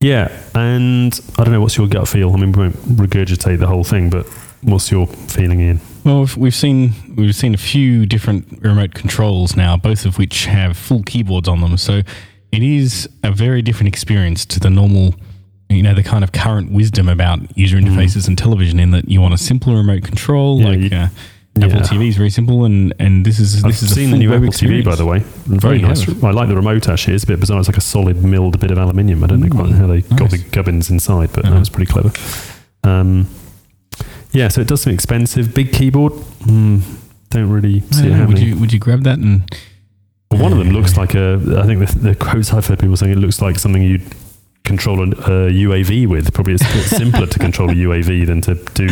Yeah, 0.00 0.36
and 0.56 1.12
I 1.38 1.44
don't 1.44 1.52
know 1.52 1.60
what's 1.60 1.76
your 1.76 1.86
gut 1.86 2.08
feel. 2.08 2.32
I 2.32 2.36
mean, 2.36 2.50
we 2.50 2.62
won't 2.62 2.76
regurgitate 2.96 3.60
the 3.60 3.68
whole 3.68 3.84
thing, 3.84 4.10
but 4.10 4.26
what's 4.62 4.90
your 4.90 5.06
feeling, 5.06 5.60
Ian? 5.60 5.80
Well, 6.02 6.20
we've- 6.20 6.40
we've 6.40 6.54
seen 6.56 6.94
we've 7.14 7.34
seen 7.34 7.54
a 7.54 7.58
few 7.58 8.06
different 8.06 8.60
remote 8.62 8.94
controls 8.94 9.56
now, 9.56 9.76
both 9.76 10.04
of 10.06 10.18
which 10.18 10.46
have 10.46 10.76
full 10.76 11.02
keyboards 11.02 11.48
on 11.48 11.60
them. 11.60 11.76
So 11.76 12.02
it 12.50 12.62
is 12.62 13.08
a 13.22 13.32
very 13.32 13.62
different 13.62 13.88
experience 13.88 14.44
to 14.46 14.60
the 14.60 14.70
normal, 14.70 15.14
you 15.68 15.82
know, 15.82 15.94
the 15.94 16.02
kind 16.02 16.22
of 16.24 16.32
current 16.32 16.70
wisdom 16.72 17.08
about 17.08 17.56
user 17.56 17.76
interfaces 17.78 18.28
and 18.28 18.36
television. 18.36 18.78
In 18.80 18.90
that 18.92 19.08
you 19.08 19.20
want 19.20 19.34
a 19.34 19.38
simple 19.38 19.74
remote 19.74 20.02
control, 20.04 20.60
Yeah, 20.60 20.68
like 20.68 20.78
you- 20.80 20.96
uh, 20.96 21.08
Apple 21.60 21.76
Yeah. 21.78 21.82
TV 21.82 22.08
is 22.08 22.16
very 22.16 22.30
simple, 22.30 22.64
and 22.64 22.94
and 22.98 23.26
this 23.26 23.38
is 23.38 23.62
I've 23.62 23.72
is 23.72 23.94
seen 23.94 24.08
a 24.08 24.12
the 24.12 24.18
new 24.18 24.32
Apple 24.32 24.46
experience. 24.48 24.86
TV, 24.86 24.90
by 24.90 24.96
the 24.96 25.04
way. 25.04 25.18
Very 25.46 25.84
Oh, 25.84 25.88
nice. 25.88 26.02
have? 26.04 26.24
I 26.24 26.30
like 26.30 26.48
the 26.48 26.56
remote 26.56 26.88
actually. 26.88 27.14
It's 27.14 27.24
a 27.24 27.26
bit 27.26 27.40
bizarre. 27.40 27.58
It's 27.58 27.68
like 27.68 27.76
a 27.76 27.82
solid 27.82 28.24
milled 28.24 28.58
bit 28.58 28.70
of 28.70 28.78
aluminium. 28.78 29.22
I 29.22 29.26
don't 29.26 29.40
know 29.40 29.48
quite 29.48 29.70
how 29.72 29.86
they 29.86 30.00
got 30.00 30.30
the 30.30 30.38
gubbins 30.38 30.88
inside, 30.90 31.28
but 31.34 31.44
Uh-huh. 31.44 31.52
that 31.52 31.58
was 31.60 31.68
pretty 31.68 31.92
clever. 31.92 32.10
Um, 32.84 33.26
yeah, 34.32 34.48
so 34.48 34.60
it 34.60 34.68
does 34.68 34.82
some 34.82 34.92
expensive. 34.92 35.54
Big 35.54 35.72
keyboard. 35.72 36.12
Mm, 36.46 36.82
don't 37.30 37.50
really 37.50 37.80
see 37.80 38.06
it 38.06 38.10
know, 38.10 38.26
would 38.26 38.38
you 38.38 38.56
would 38.58 38.72
you 38.72 38.78
grab 38.78 39.02
that 39.04 39.18
and 39.18 39.42
Well, 40.30 40.40
one 40.42 40.52
of 40.52 40.58
them 40.58 40.70
looks 40.70 40.96
like 40.96 41.14
a. 41.14 41.40
I 41.58 41.66
think 41.66 41.86
the, 41.86 41.98
the 41.98 42.14
quotes 42.14 42.52
I've 42.52 42.66
heard 42.66 42.78
people 42.78 42.96
saying 42.96 43.12
it 43.12 43.18
looks 43.18 43.40
like 43.40 43.58
something 43.58 43.82
you'd 43.82 44.04
control 44.64 45.02
a 45.02 45.06
UAV 45.50 46.06
with. 46.06 46.32
Probably 46.32 46.54
it's 46.54 46.62
a 46.62 46.72
bit 46.72 46.84
simpler 46.84 47.26
to 47.26 47.38
control 47.38 47.70
a 47.70 47.74
UAV 47.74 48.26
than 48.26 48.40
to 48.42 48.54
do 48.74 48.86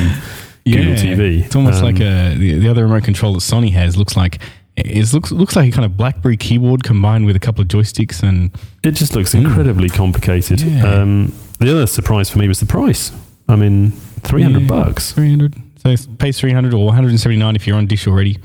Google 0.64 0.94
TV. 0.94 1.44
It's 1.44 1.56
almost 1.56 1.78
Um, 1.78 1.84
like 1.84 2.00
a 2.00 2.34
the, 2.36 2.58
the 2.58 2.68
other 2.68 2.84
remote 2.84 3.04
control 3.04 3.32
that 3.34 3.40
Sony 3.40 3.72
has 3.72 3.96
looks 3.96 4.16
like 4.16 4.38
it 4.76 5.12
looks 5.12 5.30
looks 5.32 5.56
like 5.56 5.68
a 5.68 5.72
kind 5.72 5.84
of 5.84 5.96
BlackBerry 5.96 6.36
keyboard 6.36 6.82
combined 6.84 7.26
with 7.26 7.36
a 7.36 7.40
couple 7.40 7.60
of 7.62 7.68
joysticks 7.68 8.22
and 8.22 8.50
It 8.82 8.92
just 8.92 9.14
looks 9.14 9.34
Mm. 9.34 9.44
incredibly 9.46 9.88
complicated. 9.88 10.60
Yeah. 10.60 10.84
Um, 11.02 11.32
the 11.58 11.70
other 11.70 11.86
surprise 11.86 12.30
for 12.30 12.38
me 12.38 12.48
was 12.48 12.60
the 12.60 12.66
price. 12.66 13.12
I 13.48 13.56
mean, 13.56 13.92
three 14.22 14.42
hundred 14.42 14.62
Yeah, 14.62 14.68
bucks. 14.68 15.12
three 15.12 15.30
hundred. 15.30 15.54
So 15.82 15.94
pay 16.18 16.32
three 16.32 16.52
hundred 16.52 16.74
or 16.74 16.84
one 16.86 16.94
hundred 16.94 17.10
and 17.10 17.20
seventy 17.20 17.38
nine 17.38 17.56
if 17.56 17.66
you're 17.66 17.76
on 17.76 17.86
Dish 17.86 18.06
already, 18.06 18.38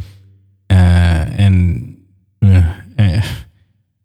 uh, 0.70 0.74
and 0.74 1.98
uh, 2.44 2.74
uh, 2.98 3.22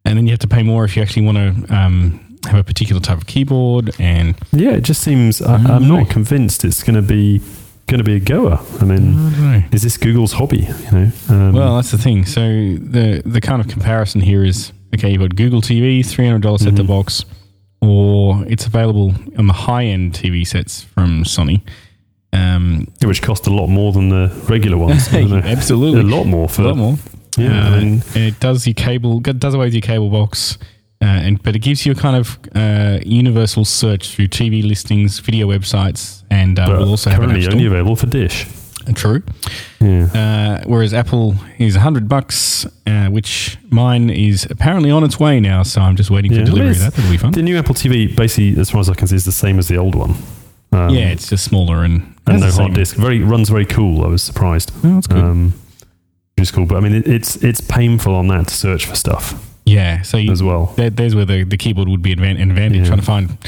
and 0.04 0.16
then 0.18 0.26
you 0.26 0.30
have 0.32 0.40
to 0.40 0.48
pay 0.48 0.62
more 0.62 0.84
if 0.84 0.96
you 0.96 1.02
actually 1.02 1.24
want 1.26 1.38
to 1.66 1.74
um, 1.74 2.38
have 2.46 2.58
a 2.60 2.64
particular 2.64 3.00
type 3.00 3.18
of 3.18 3.26
keyboard 3.26 3.90
and 4.00 4.34
Yeah, 4.52 4.70
it 4.70 4.82
just 4.82 5.02
seems. 5.02 5.40
I, 5.42 5.54
I 5.54 5.56
don't 5.58 5.70
I'm 5.70 5.88
not 5.88 6.10
convinced 6.10 6.64
it's 6.64 6.82
going 6.82 6.96
to 6.96 7.02
be 7.02 7.40
going 7.86 7.98
to 7.98 8.04
be 8.04 8.14
a 8.16 8.20
goer. 8.20 8.58
I 8.58 8.78
I 8.80 8.84
mean, 8.84 9.14
don't 9.32 9.64
is 9.74 9.82
this 9.82 9.96
Google's 9.96 10.32
hobby? 10.32 10.68
You 10.86 10.90
know. 10.92 11.12
Um, 11.28 11.52
Well, 11.52 11.76
that's 11.76 11.90
the 11.92 11.98
thing. 11.98 12.24
So 12.24 12.40
the 12.40 13.22
the 13.24 13.40
kind 13.40 13.60
of 13.60 13.68
comparison 13.68 14.20
here 14.20 14.42
is 14.44 14.72
okay. 14.94 15.10
You've 15.10 15.20
got 15.20 15.36
Google 15.36 15.60
TV, 15.62 16.04
three 16.04 16.26
hundred 16.26 16.42
dollars 16.42 16.62
set 16.62 16.74
the 16.76 16.82
Mhm. 16.82 16.86
box, 16.88 17.24
or 17.80 18.44
it's 18.46 18.66
available 18.66 19.14
on 19.38 19.46
the 19.46 19.52
high 19.52 19.84
end 19.84 20.12
TV 20.12 20.46
sets 20.46 20.82
from 20.82 21.24
Sony. 21.24 21.62
Um, 22.32 22.86
which 23.02 23.22
cost 23.22 23.46
a 23.48 23.50
lot 23.50 23.66
more 23.66 23.92
than 23.92 24.08
the 24.08 24.30
regular 24.48 24.76
ones. 24.76 25.08
I 25.08 25.12
don't 25.22 25.30
know. 25.30 25.36
absolutely, 25.38 26.00
a 26.00 26.16
lot 26.16 26.24
more 26.24 26.48
for 26.48 26.62
a 26.62 26.68
lot 26.68 26.76
more. 26.76 26.96
Yeah, 27.36 27.66
Uh, 27.66 27.70
I 27.70 27.80
mean, 27.80 28.02
it 28.14 28.38
does 28.38 28.66
your 28.66 28.74
cable, 28.74 29.20
it 29.26 29.38
does 29.40 29.54
away 29.54 29.66
with 29.66 29.74
your 29.74 29.80
cable 29.82 30.10
box, 30.10 30.56
uh, 31.02 31.06
and 31.06 31.42
but 31.42 31.56
it 31.56 31.60
gives 31.60 31.84
you 31.86 31.92
a 31.92 31.94
kind 31.96 32.14
of 32.16 32.38
uh, 32.54 32.98
universal 33.04 33.64
search 33.64 34.14
through 34.14 34.28
TV 34.28 34.62
listings, 34.62 35.18
video 35.18 35.48
websites, 35.48 36.22
and 36.30 36.58
uh, 36.60 36.66
will 36.78 36.90
also 36.90 37.10
have 37.10 37.20
an 37.22 37.30
app 37.30 37.34
currently 37.36 37.52
only 37.52 37.66
available 37.66 37.96
for 37.96 38.06
Dish. 38.06 38.46
True. 38.94 39.22
Yeah. 39.80 40.08
Uh, 40.62 40.64
whereas 40.66 40.92
Apple 40.94 41.34
is 41.58 41.76
a 41.76 41.80
hundred 41.80 42.08
bucks, 42.08 42.66
uh, 42.86 43.06
which 43.08 43.58
mine 43.70 44.10
is 44.10 44.46
apparently 44.50 44.90
on 44.90 45.04
its 45.04 45.18
way 45.20 45.40
now. 45.40 45.62
So 45.62 45.80
I'm 45.80 45.96
just 45.96 46.10
waiting 46.10 46.32
Yeah, 46.32 46.40
for 46.40 46.44
delivery 46.46 46.70
of 46.72 46.78
that. 46.80 46.94
That'll 46.94 47.10
be 47.10 47.16
fun. 47.16 47.32
The 47.32 47.42
new 47.42 47.56
Apple 47.58 47.74
TV, 47.74 48.14
basically, 48.14 48.60
as 48.60 48.70
far 48.70 48.80
as 48.80 48.88
I 48.88 48.94
can 48.94 49.06
see, 49.08 49.16
is 49.16 49.24
the 49.24 49.32
same 49.32 49.58
as 49.58 49.68
the 49.68 49.76
old 49.76 49.94
one. 49.94 50.14
Um, 50.72 50.90
yeah, 50.90 51.08
it's 51.10 51.28
just 51.28 51.44
smaller 51.44 51.82
and 51.84 52.14
and 52.26 52.40
no 52.40 52.50
hard 52.50 52.74
disk. 52.74 52.96
Very 52.96 53.20
runs 53.20 53.48
very 53.48 53.66
cool. 53.66 54.04
I 54.04 54.08
was 54.08 54.22
surprised. 54.22 54.72
Oh, 54.84 54.94
that's 54.94 55.06
good. 55.06 55.18
Um, 55.18 55.52
which 56.36 56.42
is 56.48 56.50
cool, 56.52 56.64
but 56.66 56.76
I 56.76 56.80
mean, 56.80 56.94
it, 56.94 57.06
it's 57.08 57.36
it's 57.36 57.60
painful 57.60 58.14
on 58.14 58.28
that 58.28 58.48
to 58.48 58.54
search 58.54 58.86
for 58.86 58.94
stuff 58.94 59.34
yeah, 59.66 60.02
so 60.02 60.16
you, 60.16 60.32
as 60.32 60.42
well. 60.42 60.72
there, 60.76 60.88
there's 60.90 61.14
where 61.14 61.24
the, 61.26 61.44
the 61.44 61.56
keyboard 61.56 61.88
would 61.88 62.02
be 62.02 62.14
advan- 62.14 62.40
an 62.40 62.50
advantage 62.50 62.78
Yeah. 62.78 62.84
trying 62.86 62.98
to 63.00 63.04
find 63.04 63.38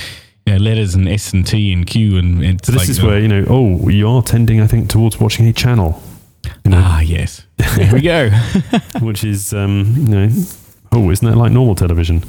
know, 0.47 0.57
letters 0.59 0.95
and 0.95 1.09
S 1.09 1.33
and 1.33 1.47
T 1.47 1.73
and 1.73 1.87
Q 1.87 2.19
and 2.19 2.43
it's 2.45 2.67
So 2.67 2.73
this 2.73 2.83
like, 2.83 2.89
is 2.89 3.03
uh, 3.03 3.07
where 3.07 3.21
you 3.21 3.29
know, 3.29 3.45
oh, 3.49 3.89
you 3.89 4.09
are 4.09 4.23
tending, 4.23 4.61
I 4.61 4.67
think, 4.67 4.89
towards 4.91 5.21
watching 5.21 5.47
a 5.47 5.53
channel, 5.53 6.03
you 6.65 6.71
know, 6.73 6.81
ah 6.83 7.01
yes, 7.01 7.47
here 7.77 7.93
we 7.93 8.01
go. 8.01 8.31
which 9.01 9.25
is 9.25 9.53
um, 9.55 9.95
you 9.99 10.15
know, 10.15 10.29
oh, 10.93 11.11
isn't 11.11 11.29
that 11.29 11.37
like 11.37 11.53
normal 11.53 11.75
television? 11.75 12.23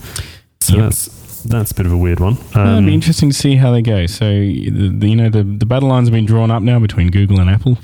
So 0.61 0.75
Yep. 0.75 0.83
that's 0.83 1.43
that's 1.43 1.71
a 1.71 1.75
bit 1.75 1.85
of 1.85 1.91
a 1.91 1.97
weird 1.97 2.19
one. 2.21 2.35
Well, 2.55 2.65
it'd 2.67 2.77
Um, 2.79 2.85
be 2.85 2.93
interesting 2.93 3.29
to 3.29 3.35
see 3.35 3.55
how 3.57 3.71
they 3.71 3.81
go. 3.81 4.05
So 4.05 4.23
the, 4.29 4.93
the, 4.97 5.09
you 5.09 5.15
know 5.15 5.29
the 5.29 5.43
the 5.43 5.65
battle 5.65 5.89
lines 5.89 6.07
have 6.07 6.13
been 6.13 6.25
drawn 6.25 6.51
up 6.51 6.63
now 6.63 6.79
between 6.79 7.09
Google 7.11 7.39
and 7.41 7.49
Apple. 7.49 7.77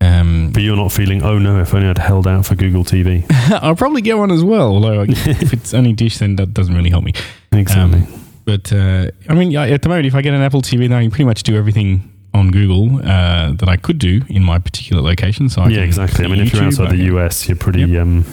Um, 0.00 0.50
but 0.52 0.64
you're 0.64 0.74
not 0.76 0.90
feeling, 0.90 1.22
oh 1.22 1.38
no, 1.38 1.60
if 1.60 1.72
only 1.74 1.86
I'd 1.88 1.96
held 1.98 2.26
out 2.26 2.44
for 2.44 2.56
Google 2.56 2.82
TV. 2.84 3.24
I'll 3.62 3.76
probably 3.76 4.02
get 4.02 4.18
one 4.18 4.32
as 4.32 4.42
well. 4.42 4.68
Although 4.74 5.02
if 5.08 5.52
it's 5.52 5.72
only 5.74 5.92
Dish, 5.92 6.18
then 6.18 6.34
that 6.36 6.52
doesn't 6.52 6.74
really 6.74 6.90
help 6.90 7.04
me. 7.04 7.12
exactly. 7.52 8.00
Um, 8.00 8.21
but 8.44 8.72
uh, 8.72 9.10
I 9.28 9.34
mean, 9.34 9.54
at 9.56 9.82
the 9.82 9.88
moment, 9.88 10.06
if 10.06 10.14
I 10.14 10.22
get 10.22 10.34
an 10.34 10.42
Apple 10.42 10.62
TV, 10.62 10.80
then 10.88 10.92
I 10.92 11.02
can 11.02 11.10
pretty 11.10 11.24
much 11.24 11.42
do 11.42 11.56
everything 11.56 12.08
on 12.34 12.50
Google 12.50 12.98
uh, 13.06 13.52
that 13.52 13.68
I 13.68 13.76
could 13.76 13.98
do 13.98 14.22
in 14.28 14.42
my 14.42 14.58
particular 14.58 15.02
location. 15.02 15.48
So 15.48 15.62
I 15.62 15.68
yeah, 15.68 15.80
exactly. 15.80 16.24
I 16.24 16.28
mean, 16.28 16.40
if 16.40 16.52
you're 16.52 16.64
outside 16.64 16.90
the 16.90 17.04
US, 17.16 17.48
you're 17.48 17.56
pretty, 17.56 17.96
um, 17.98 18.24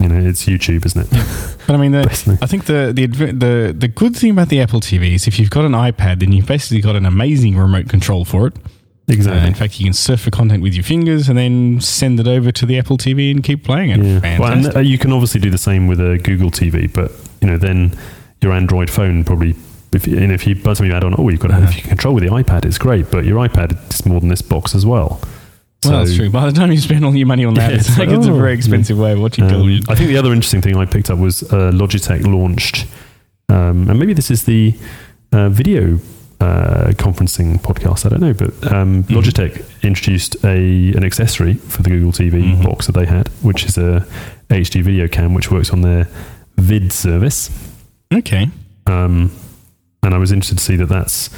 you 0.00 0.08
know, 0.08 0.18
it's 0.28 0.44
YouTube, 0.46 0.84
isn't 0.86 1.12
it? 1.12 1.54
But 1.68 1.74
I 1.74 1.80
mean, 1.80 1.92
the, 1.92 2.38
I 2.40 2.46
think 2.46 2.64
the, 2.64 2.92
the 2.94 3.06
the 3.06 3.74
the 3.76 3.88
good 3.88 4.16
thing 4.16 4.30
about 4.30 4.48
the 4.48 4.62
Apple 4.62 4.80
TV 4.80 5.12
is 5.12 5.26
if 5.26 5.38
you've 5.38 5.50
got 5.50 5.66
an 5.66 5.72
iPad, 5.72 6.20
then 6.20 6.32
you've 6.32 6.46
basically 6.46 6.80
got 6.80 6.96
an 6.96 7.04
amazing 7.04 7.58
remote 7.58 7.90
control 7.90 8.24
for 8.24 8.46
it. 8.46 8.54
Uh, 8.56 9.12
Exactly. 9.12 9.48
in 9.48 9.54
fact, 9.54 9.78
you 9.78 9.84
can 9.84 9.92
surf 9.92 10.20
for 10.20 10.30
content 10.30 10.62
with 10.62 10.74
your 10.74 10.82
fingers 10.84 11.28
and 11.28 11.36
then 11.38 11.78
send 11.80 12.20
it 12.20 12.26
over 12.26 12.50
to 12.52 12.64
the 12.64 12.78
Apple 12.78 12.96
TV 12.96 13.30
and 13.30 13.42
keep 13.42 13.64
playing 13.64 13.90
it. 13.90 13.98
Yeah. 13.98 14.20
Fantastic. 14.20 14.40
Well, 14.40 14.52
and 14.52 14.76
uh, 14.76 14.80
you 14.80 14.96
can 14.98 15.12
obviously 15.12 15.40
do 15.40 15.50
the 15.50 15.58
same 15.58 15.88
with 15.88 16.00
a 16.00 16.18
Google 16.18 16.50
TV, 16.50 16.90
but 16.92 17.12
you 17.42 17.48
know, 17.48 17.58
then 17.58 17.96
your 18.40 18.52
Android 18.52 18.90
phone 18.90 19.24
probably. 19.24 19.54
If 19.90 20.06
you, 20.06 20.18
and 20.18 20.30
if 20.32 20.46
you, 20.46 20.54
by 20.54 20.72
the 20.72 20.74
time 20.76 20.86
you 20.88 20.92
add 20.92 21.02
on, 21.04 21.14
oh, 21.16 21.28
you've 21.30 21.40
got 21.40 21.50
Uh-huh. 21.50 21.62
if 21.64 21.74
you 21.76 21.80
can 21.80 21.88
control 21.88 22.14
with 22.14 22.22
the 22.24 22.28
iPad, 22.30 22.66
it's 22.66 22.76
great. 22.76 23.10
But 23.10 23.24
your 23.24 23.38
iPad 23.48 23.90
is 23.90 24.04
more 24.04 24.20
than 24.20 24.28
this 24.28 24.42
box 24.42 24.74
as 24.74 24.84
well. 24.84 25.18
well, 25.84 25.98
that's 26.00 26.10
So, 26.10 26.16
true. 26.18 26.30
By 26.30 26.44
the 26.44 26.52
time 26.52 26.70
you 26.70 26.78
spend 26.78 27.06
all 27.06 27.14
your 27.16 27.26
money 27.26 27.46
on 27.46 27.54
that, 27.54 27.70
Yeah, 27.72 27.76
it's 27.78 27.96
like 27.98 28.10
it's 28.10 28.26
a 28.26 28.30
oh, 28.30 28.36
very 28.36 28.52
expensive 28.52 28.98
way 28.98 29.12
of 29.12 29.20
watching 29.20 29.44
um, 29.44 29.50
television. 29.50 29.84
I 29.88 29.94
think 29.94 30.08
the 30.08 30.18
other 30.18 30.32
interesting 30.34 30.60
thing 30.60 30.76
I 30.76 30.84
picked 30.84 31.08
up 31.08 31.18
was 31.18 31.42
uh, 31.44 31.70
Logitech 31.72 32.22
launched, 32.26 32.84
um, 33.48 33.88
and 33.88 33.98
maybe 33.98 34.12
this 34.12 34.30
is 34.30 34.44
the 34.44 34.74
uh, 35.32 35.48
video 35.48 35.98
uh, 36.40 36.92
conferencing 36.96 37.58
podcast. 37.62 38.04
I 38.04 38.10
don't 38.10 38.20
know, 38.20 38.34
but 38.34 38.50
um, 38.72 39.04
Mhm. 39.04 39.16
Logitech 39.16 39.64
introduced 39.82 40.36
a 40.44 40.92
an 40.96 41.02
accessory 41.02 41.54
for 41.54 41.82
the 41.82 41.88
Google 41.90 42.12
TV 42.12 42.42
Mhm. 42.42 42.62
box 42.62 42.86
that 42.86 42.92
they 42.92 43.06
had, 43.06 43.28
which 43.40 43.64
is 43.64 43.78
a 43.78 44.06
HD 44.50 44.82
video 44.82 45.08
cam, 45.08 45.32
which 45.32 45.50
works 45.50 45.70
on 45.70 45.80
their 45.80 46.06
Vid 46.58 46.92
service. 46.92 47.50
Okay. 48.12 48.48
Um, 48.86 49.30
and 50.02 50.14
I 50.14 50.18
was 50.18 50.32
interested 50.32 50.58
to 50.58 50.64
see 50.64 50.76
that 50.76 50.86
that's 50.88 51.30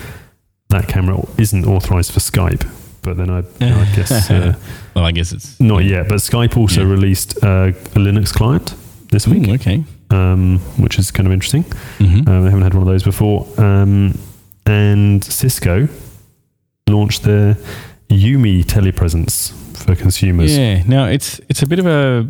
that 0.69 0.87
camera 0.89 1.19
isn't 1.39 1.65
authorized 1.67 2.13
for 2.13 2.21
Skype. 2.21 2.65
But 3.03 3.17
then 3.17 3.31
I, 3.31 3.39
I 3.61 3.93
guess 3.97 4.31
uh, 4.31 4.55
Well, 4.95 5.05
I 5.05 5.13
guess 5.13 5.33
it's 5.33 5.59
not 5.59 5.79
yet. 5.85 6.09
But 6.09 6.17
Skype 6.19 6.57
also 6.57 6.83
Yeah. 6.83 6.91
released 6.91 7.43
uh, 7.43 7.69
a 7.69 7.99
Linux 7.99 8.33
client 8.33 8.75
this 9.11 9.27
week, 9.27 9.49
Ooh, 9.49 9.55
okay. 9.55 9.83
um, 10.11 10.59
which 10.79 10.99
is 10.99 11.11
kind 11.11 11.27
of 11.27 11.33
interesting. 11.33 11.63
hmm 11.99 12.29
Um, 12.29 12.29
I 12.29 12.51
haven't 12.51 12.63
had 12.63 12.75
one 12.75 12.83
of 12.83 12.89
those 12.89 13.03
before. 13.03 13.47
Um, 13.59 14.17
and 14.67 15.25
Cisco 15.25 15.89
launched 16.89 17.23
their 17.23 17.57
umi 18.11 18.63
telepresence 18.65 19.53
for 19.77 19.95
consumers. 19.97 20.57
Yeah. 20.57 20.83
Now 20.87 21.07
it's 21.07 21.41
it's 21.49 21.63
a 21.63 21.67
bit 21.67 21.79
of 21.79 21.87
a 21.87 22.29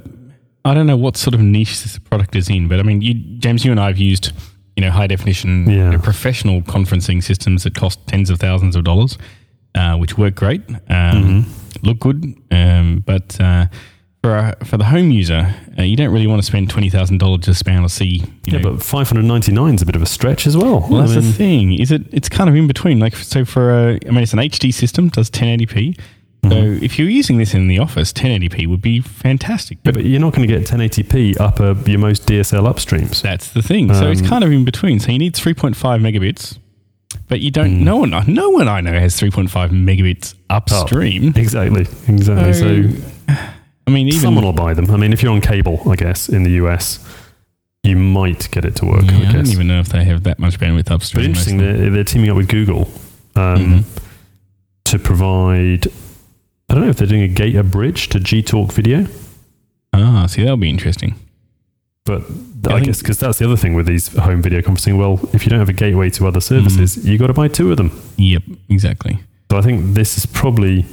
I 0.64 0.74
don't 0.74 0.86
know 0.86 0.96
what 0.96 1.16
sort 1.16 1.34
of 1.34 1.40
niche 1.40 1.82
this 1.82 1.98
product 1.98 2.36
is 2.36 2.48
in, 2.50 2.68
but 2.68 2.80
I 2.80 2.82
mean, 2.82 3.00
you, 3.00 3.14
James, 3.38 3.64
you 3.64 3.70
and 3.70 3.80
I 3.80 3.86
have 3.88 3.98
used 3.98 4.32
you 4.76 4.82
know 4.84 4.90
high 4.90 5.06
definition 5.06 5.68
Yeah. 5.68 5.76
you 5.86 5.90
know, 5.92 5.98
professional 5.98 6.62
conferencing 6.62 7.22
systems 7.22 7.64
that 7.64 7.74
cost 7.74 8.06
tens 8.06 8.30
of 8.30 8.38
thousands 8.38 8.76
of 8.76 8.84
dollars, 8.84 9.18
uh, 9.74 9.96
which 9.96 10.16
work 10.18 10.34
great, 10.34 10.62
um, 10.68 10.76
Mm-hmm. 10.88 11.86
look 11.86 11.98
good, 12.00 12.34
um, 12.50 13.02
but. 13.06 13.40
Uh, 13.40 13.66
for, 14.22 14.36
a, 14.36 14.64
for 14.66 14.76
the 14.76 14.84
home 14.84 15.10
user, 15.10 15.54
uh, 15.78 15.82
you 15.82 15.96
don't 15.96 16.12
really 16.12 16.26
want 16.26 16.42
to 16.42 16.46
spend 16.46 16.68
twenty 16.68 16.90
thousand 16.90 17.16
dollars 17.16 17.40
just 17.46 17.60
to 17.60 17.64
be 17.64 17.70
able 17.70 17.84
to 17.84 17.88
see. 17.88 18.16
You 18.18 18.26
Yeah, 18.48 18.58
know, 18.58 18.72
but 18.72 18.82
599 18.82 19.74
is 19.76 19.80
a 19.80 19.86
bit 19.86 19.96
of 19.96 20.02
a 20.02 20.06
stretch 20.06 20.46
as 20.46 20.58
well. 20.58 20.86
Well, 20.90 21.00
that's 21.06 21.12
mean, 21.14 21.22
the 21.22 21.32
thing. 21.32 21.72
Is 21.80 21.90
it? 21.90 22.02
It's 22.12 22.28
kind 22.28 22.50
of 22.50 22.54
in 22.54 22.66
between. 22.66 22.98
Like, 23.00 23.16
so 23.16 23.46
for 23.46 23.70
a, 23.70 23.92
I 24.06 24.10
mean, 24.10 24.18
it's 24.22 24.34
an 24.34 24.40
HD 24.40 24.74
system, 24.74 25.08
does 25.08 25.30
1080p. 25.30 25.96
So 25.98 26.02
Mm-hmm. 26.42 26.82
if 26.82 26.98
you're 26.98 27.08
using 27.10 27.36
this 27.36 27.52
in 27.52 27.68
the 27.68 27.78
office, 27.78 28.12
1080p 28.14 28.66
would 28.66 28.80
be 28.80 29.00
fantastic. 29.00 29.78
but 29.84 30.04
you're 30.04 30.20
not 30.20 30.32
going 30.34 30.48
to 30.48 30.52
get 30.58 30.66
1080p 30.66 31.38
up 31.38 31.60
uh, 31.60 31.74
your 31.86 31.98
most 31.98 32.26
DSL 32.26 32.66
upstreams. 32.66 33.20
That's 33.20 33.50
the 33.50 33.60
thing. 33.62 33.92
So 33.92 34.10
it's 34.10 34.22
Um, 34.22 34.26
kind 34.28 34.44
of 34.44 34.50
in 34.50 34.64
between. 34.64 35.00
So 35.00 35.12
you 35.12 35.18
need 35.18 35.34
3.5 35.34 35.74
megabits, 36.00 36.58
but 37.28 37.40
you 37.40 37.50
don't. 37.50 37.78
Hmm. 37.78 37.84
No 37.84 37.96
one, 37.98 38.10
no 38.26 38.48
one 38.50 38.68
I 38.68 38.80
know 38.80 38.92
has 38.98 39.20
3.5 39.20 39.70
megabits 39.70 40.34
upstream. 40.48 41.32
Exactly, 41.36 41.86
exactly. 42.08 42.52
So, 42.54 42.98
I 43.86 43.90
mean, 43.90 44.08
even 44.08 44.20
someone 44.20 44.44
will 44.44 44.52
buy 44.52 44.72
them. 44.74 44.90
I 44.90 44.96
mean, 44.96 45.12
if 45.12 45.22
you're 45.22 45.32
on 45.32 45.40
cable, 45.42 45.82
I 45.90 45.96
guess 45.96 46.28
in 46.30 46.42
the 46.44 46.52
US, 46.64 47.00
you 47.82 47.96
might 47.96 48.50
get 48.50 48.64
it 48.64 48.76
to 48.76 48.86
work. 48.86 49.04
yeah, 49.04 49.18
I 49.26 49.28
I, 49.28 49.32
don't 49.32 49.48
even 49.48 49.66
know 49.68 49.80
if 49.80 49.88
they 49.90 50.04
have 50.04 50.22
that 50.24 50.38
much 50.38 50.58
bandwidth 50.58 50.90
upstream. 50.90 51.24
But 51.24 51.28
interesting, 51.28 51.56
most 51.58 51.64
of 51.66 51.72
them. 51.72 51.80
they're, 51.82 51.90
they're 51.90 52.04
teaming 52.04 52.30
up 52.30 52.36
with 52.36 52.48
Google 52.48 52.88
um, 53.36 53.84
Mhm. 53.84 53.84
to 54.84 54.98
provide. 54.98 55.86
I 56.70 56.74
don't 56.74 56.84
know 56.84 56.88
if 56.90 56.96
they're 56.96 57.06
doing 57.08 57.22
a 57.22 57.28
gate 57.28 57.56
a 57.56 57.62
bridge 57.64 58.08
to 58.10 58.20
G 58.20 58.42
Talk 58.42 58.72
video, 58.72 59.06
Ah, 59.92 60.26
see, 60.26 60.42
that'll 60.42 60.56
be 60.56 60.70
interesting. 60.70 61.16
but 62.04 62.22
Yeah, 62.64 62.74
I 62.74 62.76
I, 62.76 62.80
guess 62.80 63.00
because 63.02 63.18
that's 63.18 63.38
the 63.38 63.44
other 63.46 63.56
thing 63.56 63.74
with 63.74 63.86
these 63.86 64.08
home 64.16 64.40
video 64.40 64.60
conferencing. 64.60 64.96
Well, 64.96 65.18
if 65.32 65.44
you 65.44 65.50
don't 65.50 65.58
have 65.58 65.68
a 65.68 65.72
gateway 65.74 66.10
to 66.10 66.26
other 66.28 66.40
services, 66.40 66.96
Mm. 66.96 67.04
you 67.10 67.18
got 67.18 67.26
to 67.26 67.32
buy 67.34 67.48
two 67.48 67.70
of 67.72 67.76
them. 67.76 67.90
Yep, 68.16 68.42
exactly. 68.68 69.18
So 69.50 69.58
I 69.58 69.62
think 69.62 69.94
this 69.94 70.16
is 70.16 70.26
probably 70.26 70.86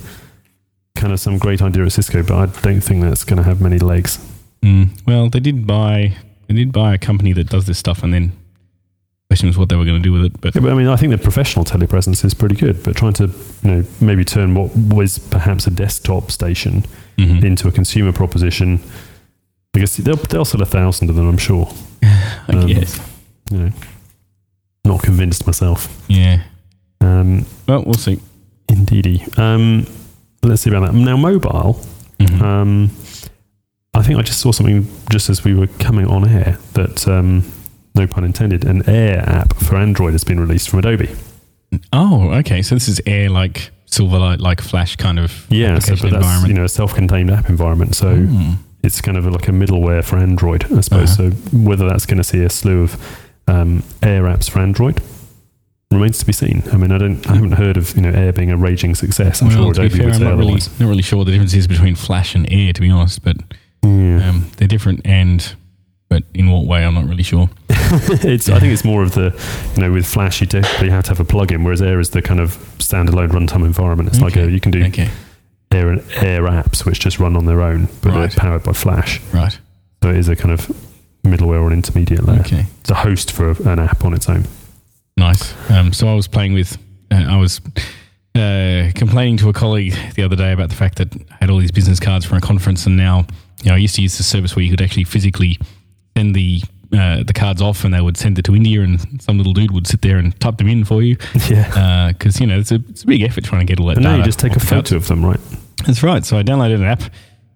kind 0.95 1.13
of 1.13 1.19
some 1.19 1.37
great 1.37 1.61
idea 1.61 1.85
at 1.85 1.91
Cisco, 1.91 2.23
but 2.23 2.35
I 2.35 2.45
don't 2.61 2.81
think 2.81 3.01
that's 3.03 3.23
going 3.23 3.37
to 3.37 3.43
have 3.43 3.61
many 3.61 3.77
legs. 3.77 4.17
Mm, 4.63 4.89
well, 5.05 5.29
they 5.29 5.39
did 5.39 5.67
buy 5.67 6.15
they 6.47 6.55
did 6.55 6.71
buy 6.71 6.93
a 6.95 6.97
company 6.97 7.33
that 7.33 7.49
does 7.49 7.65
this 7.65 7.77
stuff, 7.77 8.01
and 8.03 8.11
then 8.13 8.31
question 9.29 9.47
was 9.49 9.57
what 9.57 9.69
they 9.69 9.75
were 9.75 9.85
going 9.85 10.01
to 10.01 10.03
do 10.03 10.13
with 10.13 10.23
it. 10.25 10.39
But 10.41 10.55
Yeah, 10.55 10.61
but 10.61 10.71
I 10.71 10.75
mean, 10.75 10.87
I 10.87 10.95
think 10.95 11.11
the 11.11 11.17
professional 11.17 11.65
telepresence 11.65 12.23
is 12.23 12.33
pretty 12.33 12.55
good, 12.55 12.81
but 12.83 12.95
trying 12.95 13.13
to 13.13 13.27
you 13.63 13.71
know 13.71 13.83
maybe 13.99 14.23
turn 14.23 14.55
what 14.55 14.75
was 14.75 15.19
perhaps 15.19 15.67
a 15.67 15.71
desktop 15.71 16.31
station 16.31 16.85
Mhm. 17.17 17.43
into 17.43 17.67
a 17.67 17.71
consumer 17.71 18.11
proposition. 18.13 18.79
I 19.75 19.79
guess 19.79 19.97
they'll 19.97 20.15
they'll 20.15 20.45
sell 20.45 20.61
a 20.61 20.65
thousand 20.65 21.09
of 21.09 21.15
them, 21.15 21.27
I'm 21.27 21.37
sure. 21.37 21.71
I 22.03 22.53
um, 22.53 22.67
guess, 22.67 22.99
You 23.51 23.57
know, 23.57 23.71
not 24.85 25.03
convinced 25.03 25.45
myself. 25.45 25.87
yeah. 26.07 26.41
Um, 27.01 27.45
Well, 27.67 27.83
we'll 27.85 27.95
see. 27.95 28.19
indeedy. 28.69 29.23
Um, 29.37 29.85
let's 30.43 30.61
see 30.61 30.69
about 30.69 30.91
that. 30.91 30.93
Now, 30.97 31.17
mobile. 31.17 31.79
Mhm. 32.19 32.41
Um, 32.41 32.89
I 33.93 34.01
think 34.03 34.19
I 34.19 34.21
just 34.21 34.39
saw 34.39 34.51
something 34.51 34.87
just 35.09 35.29
as 35.29 35.43
we 35.43 35.53
were 35.53 35.67
coming 35.79 36.05
on 36.07 36.27
air 36.27 36.57
that, 36.73 37.07
um, 37.07 37.43
no 37.97 38.07
pun 38.07 38.23
intended, 38.23 38.63
an 38.65 38.87
Air 38.89 39.19
app 39.27 39.55
for 39.57 39.75
Android 39.75 40.13
has 40.13 40.23
been 40.23 40.39
released 40.39 40.69
from 40.69 40.79
Adobe. 40.79 41.09
oh, 41.93 42.29
okay. 42.35 42.61
So 42.61 42.75
this 42.75 42.87
is 42.87 43.01
Air 43.05 43.29
like 43.29 43.71
Silverlight, 43.91 44.39
like 44.39 44.61
Flash 44.61 44.95
kind 44.95 45.19
of 45.19 45.45
Yeah, 45.49 45.79
so, 45.79 45.93
but 45.95 46.01
that's 46.03 46.13
environment. 46.15 46.47
you 46.49 46.53
know 46.53 46.63
a 46.65 46.69
self-contained 46.69 47.31
app 47.31 47.49
environment. 47.49 47.95
So 47.95 48.15
Hmm. 48.15 48.51
it's 48.83 49.01
kind 49.01 49.17
of 49.17 49.25
like 49.25 49.47
a 49.47 49.51
middleware 49.51 50.03
for 50.03 50.17
Android, 50.17 50.65
I 50.71 50.81
suppose. 50.81 51.19
Uh-huh. 51.19 51.31
So 51.31 51.57
whether 51.57 51.87
that's 51.87 52.05
going 52.05 52.17
to 52.19 52.23
see 52.23 52.43
a 52.43 52.49
slew 52.49 52.83
of 52.83 53.19
um, 53.47 53.83
Air 54.03 54.23
apps 54.23 54.49
for 54.49 54.59
Android 54.59 55.01
remains 55.91 56.19
to 56.19 56.25
be 56.25 56.33
seen. 56.33 56.63
I 56.73 56.75
mean, 56.77 56.91
I 56.91 56.97
don't, 56.97 57.25
I 57.29 57.35
haven't 57.35 57.53
heard 57.53 57.77
of 57.77 57.95
you 57.95 58.01
know 58.01 58.09
Air 58.09 58.33
being 58.33 58.51
a 58.51 58.57
raging 58.57 58.93
success. 58.93 59.41
I'm 59.41 59.47
well, 59.47 59.57
sure 59.57 59.71
Adobe 59.71 59.89
fair, 59.89 60.05
would 60.07 60.13
I'm 60.15 60.19
say 60.19 60.25
not 60.25 60.37
really, 60.37 60.53
not 60.79 60.81
really 60.89 61.01
sure 61.01 61.17
what 61.17 61.25
the 61.25 61.31
difference 61.31 61.53
is 61.53 61.65
between 61.67 61.95
Flash 61.95 62.35
and 62.35 62.45
Air, 62.51 62.73
to 62.73 62.81
be 62.81 62.89
honest. 62.89 63.23
But 63.23 63.37
Yeah. 63.83 64.29
um, 64.29 64.51
they're 64.57 64.67
different, 64.67 65.01
and 65.05 65.55
but 66.09 66.23
in 66.33 66.49
what 66.51 66.65
way, 66.65 66.85
I'm 66.85 66.93
not 66.95 67.07
really 67.07 67.23
sure. 67.23 67.49
it's 67.69 68.49
I 68.49 68.59
think 68.59 68.73
it's 68.73 68.83
more 68.85 69.03
of 69.03 69.13
the 69.13 69.33
you 69.75 69.81
know 69.81 69.91
with 69.91 70.05
Flash 70.05 70.41
you 70.41 70.47
typically 70.47 70.89
have 70.89 71.03
to 71.05 71.09
have 71.11 71.19
a 71.19 71.25
plugin, 71.25 71.63
whereas 71.63 71.81
Air 71.81 71.99
is 71.99 72.09
the 72.11 72.21
kind 72.21 72.39
of 72.39 72.51
standalone 72.79 73.29
runtime 73.29 73.65
environment. 73.65 74.09
It's 74.09 74.21
like 74.21 74.35
a 74.35 74.49
you 74.51 74.59
can 74.59 74.71
do 74.71 74.83
Okay. 74.85 75.09
Air 75.71 75.91
Air 76.21 76.43
apps 76.43 76.85
which 76.85 76.99
just 76.99 77.19
run 77.19 77.35
on 77.35 77.45
their 77.45 77.61
own, 77.61 77.87
but 78.01 78.11
Right. 78.13 78.19
they're 78.31 78.39
powered 78.39 78.63
by 78.63 78.73
Flash. 78.73 79.21
Right. 79.33 79.57
So 80.03 80.09
it 80.09 80.17
is 80.17 80.29
a 80.29 80.35
kind 80.35 80.51
of 80.53 80.67
middleware 81.23 81.61
or 81.61 81.67
an 81.67 81.73
intermediate 81.73 82.23
layer. 82.25 82.39
Okay. 82.41 82.65
It's 82.81 82.89
a 82.89 82.95
host 82.95 83.31
for 83.31 83.51
an 83.69 83.79
app 83.79 84.05
on 84.05 84.13
its 84.13 84.29
own. 84.29 84.45
Nice. 85.17 85.53
Um, 85.69 85.91
so 85.93 86.07
I 86.07 86.13
was 86.13 86.27
playing 86.27 86.53
with, 86.53 86.77
uh, 87.11 87.15
I 87.27 87.37
was 87.37 87.59
uh, 88.35 88.91
complaining 88.95 89.35
to 89.37 89.49
a 89.49 89.53
colleague 89.53 89.95
the 90.15 90.23
other 90.23 90.35
day 90.35 90.51
about 90.51 90.69
the 90.69 90.75
fact 90.75 90.97
that 90.99 91.13
I 91.15 91.35
had 91.41 91.49
all 91.49 91.57
these 91.57 91.71
business 91.71 91.99
cards 91.99 92.23
for 92.25 92.35
a 92.35 92.41
conference, 92.41 92.85
and 92.85 92.95
now, 92.95 93.25
you 93.63 93.69
know, 93.69 93.73
I 93.75 93.77
used 93.77 93.95
to 93.95 94.01
use 94.01 94.17
the 94.17 94.23
service 94.23 94.55
where 94.55 94.63
you 94.63 94.69
could 94.69 94.81
actually 94.81 95.03
physically 95.05 95.57
send 96.17 96.35
the 96.35 96.61
uh, 96.93 97.21
the 97.23 97.33
cards 97.33 97.61
off, 97.61 97.83
and 97.83 97.93
they 97.93 98.01
would 98.01 98.17
send 98.17 98.39
it 98.39 98.45
to 98.45 98.55
India, 98.55 98.81
and 98.81 99.21
some 99.21 99.37
little 99.37 99.53
dude 99.53 99.71
would 99.71 99.85
sit 99.87 100.01
there 100.01 100.17
and 100.17 100.37
type 100.39 100.57
them 100.57 100.67
in 100.67 100.83
for 100.85 101.01
you, 101.03 101.15
Yeah. 101.49 102.11
because 102.13 102.39
you 102.39 102.47
know 102.47 102.57
it's 102.59 102.71
a 102.71 102.79
it's 102.89 103.03
a 103.03 103.07
big 103.07 103.21
effort 103.21 103.43
trying 103.43 103.65
to 103.67 103.71
get 103.71 103.79
all 103.79 103.87
that 103.87 103.97
now 103.97 104.11
data. 104.11 104.17
you 104.19 104.23
just 104.25 104.39
take 104.39 104.55
a 104.55 104.59
photo 104.59 104.95
of 104.95 105.07
them, 105.07 105.23
right? 105.25 105.39
That's 105.85 106.01
right. 106.01 106.25
So 106.25 106.37
I 106.37 106.43
downloaded 106.43 106.75
an 106.75 106.83
app. 106.85 107.03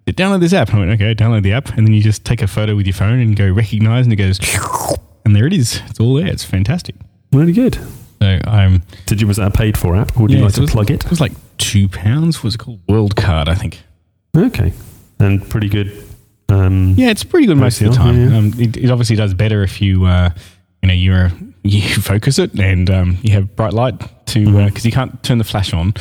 It 0.06 0.16
download 0.16 0.40
this 0.40 0.52
app. 0.52 0.74
I 0.74 0.78
went, 0.78 0.90
okay, 0.92 1.14
download 1.14 1.42
the 1.44 1.52
app, 1.52 1.68
and 1.76 1.86
then 1.86 1.94
you 1.94 2.02
just 2.02 2.24
take 2.24 2.42
a 2.42 2.46
photo 2.46 2.74
with 2.76 2.86
your 2.86 2.94
phone 2.94 3.20
and 3.20 3.34
go 3.36 3.50
recognize, 3.50 4.04
and 4.06 4.12
it 4.12 4.16
goes, 4.16 4.38
and 5.24 5.34
there 5.34 5.46
it 5.46 5.52
is. 5.52 5.80
It's 5.88 5.98
all 6.00 6.14
there. 6.14 6.26
It's 6.26 6.44
fantastic. 6.44 6.94
Really 7.32 7.52
good. 7.52 7.78
So 8.20 8.38
I'm 8.46 8.82
Did 9.06 9.20
you 9.20 9.26
was 9.26 9.38
that 9.38 9.48
a 9.48 9.50
paid 9.50 9.76
for 9.78 9.96
app? 9.96 10.16
Would 10.18 10.30
you 10.30 10.38
like 10.38 10.52
so 10.54 10.66
to 10.66 10.70
plug 10.72 10.90
it? 10.90 11.04
It 11.04 11.10
was 11.10 11.20
like 11.20 11.32
two 11.58 11.88
pounds. 11.88 12.42
Was 12.42 12.54
it 12.54 12.58
called 12.58 12.80
WorldCard? 12.86 13.48
I 13.48 13.54
think. 13.54 13.80
Okay. 14.36 14.72
And 15.18 15.48
pretty 15.48 15.68
good. 15.68 15.90
Um, 16.52 16.94
Yeah, 16.96 17.10
it's 17.10 17.24
pretty 17.24 17.46
good 17.46 17.56
most 17.56 17.80
of 17.80 17.90
the 17.90 17.96
time. 17.96 18.30
yeah. 18.30 18.36
Um, 18.36 18.52
it, 18.58 18.76
it 18.76 18.90
obviously 18.90 19.16
does 19.16 19.34
better 19.34 19.62
if 19.62 19.80
you, 19.80 20.04
uh, 20.04 20.30
you 20.82 20.88
know, 20.88 20.94
you're 20.94 21.30
you 21.64 21.80
focus 22.02 22.38
it 22.38 22.58
and 22.58 22.90
um, 22.90 23.18
you 23.22 23.32
have 23.32 23.54
bright 23.56 23.72
light 23.72 23.98
to 24.26 24.44
because 24.44 24.82
Mhm. 24.82 24.84
you 24.84 24.92
can't 24.92 25.22
turn 25.22 25.38
the 25.38 25.44
flash 25.44 25.72
on. 25.72 25.94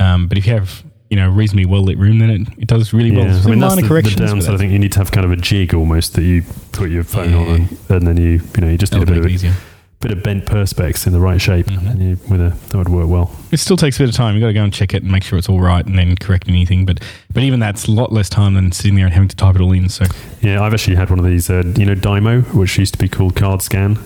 Um, 0.00 0.28
but 0.28 0.38
if 0.38 0.46
you 0.46 0.52
have 0.52 0.82
you 1.10 1.16
know 1.16 1.28
reasonably 1.30 1.64
well 1.64 1.82
lit 1.82 1.96
room, 1.98 2.18
then 2.18 2.30
it, 2.30 2.48
it 2.58 2.66
does 2.68 2.92
really 2.92 3.10
well. 3.10 3.24
Yeah, 3.26 3.40
I 3.42 3.48
mean 3.50 3.58
that's 3.60 3.76
minor 3.76 3.88
the, 4.02 4.10
the 4.10 4.26
downside. 4.26 4.54
I 4.54 4.58
think 4.58 4.72
you 4.72 4.78
need 4.78 4.92
to 4.92 4.98
have 4.98 5.10
kind 5.10 5.24
of 5.24 5.32
a 5.32 5.36
jig 5.36 5.72
almost 5.74 6.14
that 6.14 6.22
you 6.22 6.42
put 6.72 6.90
your 6.90 7.04
phone 7.04 7.32
on, 7.34 7.48
and, 7.48 7.78
and 7.88 8.06
then 8.06 8.16
you 8.18 8.32
you 8.54 8.60
know 8.60 8.68
you 8.68 8.76
just 8.78 8.92
need 8.92 9.02
a 9.02 9.06
that'll 9.06 9.22
bit 9.22 9.26
of 9.30 9.32
easier. 9.34 9.54
Bit 10.00 10.12
of 10.12 10.22
bent 10.22 10.44
perspex 10.46 11.08
in 11.08 11.12
the 11.12 11.18
right 11.18 11.40
shape, 11.40 11.66
Mhm. 11.66 11.90
and 11.90 12.00
you 12.00 12.18
with 12.28 12.40
a 12.40 12.52
that 12.68 12.78
would 12.78 12.88
work 12.88 13.08
well. 13.08 13.32
It 13.50 13.56
still 13.58 13.76
takes 13.76 13.96
a 13.96 14.04
bit 14.04 14.08
of 14.10 14.14
time. 14.14 14.34
You've 14.36 14.42
got 14.42 14.46
to 14.46 14.52
go 14.52 14.62
and 14.62 14.72
check 14.72 14.94
it 14.94 15.02
and 15.02 15.10
make 15.10 15.24
sure 15.24 15.36
it's 15.40 15.48
all 15.48 15.60
right, 15.60 15.84
and 15.84 15.98
then 15.98 16.14
correct 16.14 16.48
anything. 16.48 16.84
But 16.84 17.00
but 17.34 17.42
even 17.42 17.58
that's 17.58 17.86
a 17.88 17.90
lot 17.90 18.12
less 18.12 18.28
time 18.28 18.54
than 18.54 18.70
sitting 18.70 18.94
there 18.94 19.06
and 19.06 19.12
having 19.12 19.28
to 19.28 19.34
type 19.34 19.56
it 19.56 19.60
all 19.60 19.72
in. 19.72 19.88
So 19.88 20.04
Yeah, 20.40 20.62
I've 20.62 20.72
actually 20.72 20.94
had 20.94 21.10
one 21.10 21.18
of 21.18 21.24
these, 21.24 21.50
uh, 21.50 21.64
you 21.76 21.84
know, 21.84 21.96
Dymo, 21.96 22.42
which 22.54 22.78
used 22.78 22.92
to 22.92 22.98
be 22.98 23.08
called 23.08 23.34
CardScan, 23.34 23.98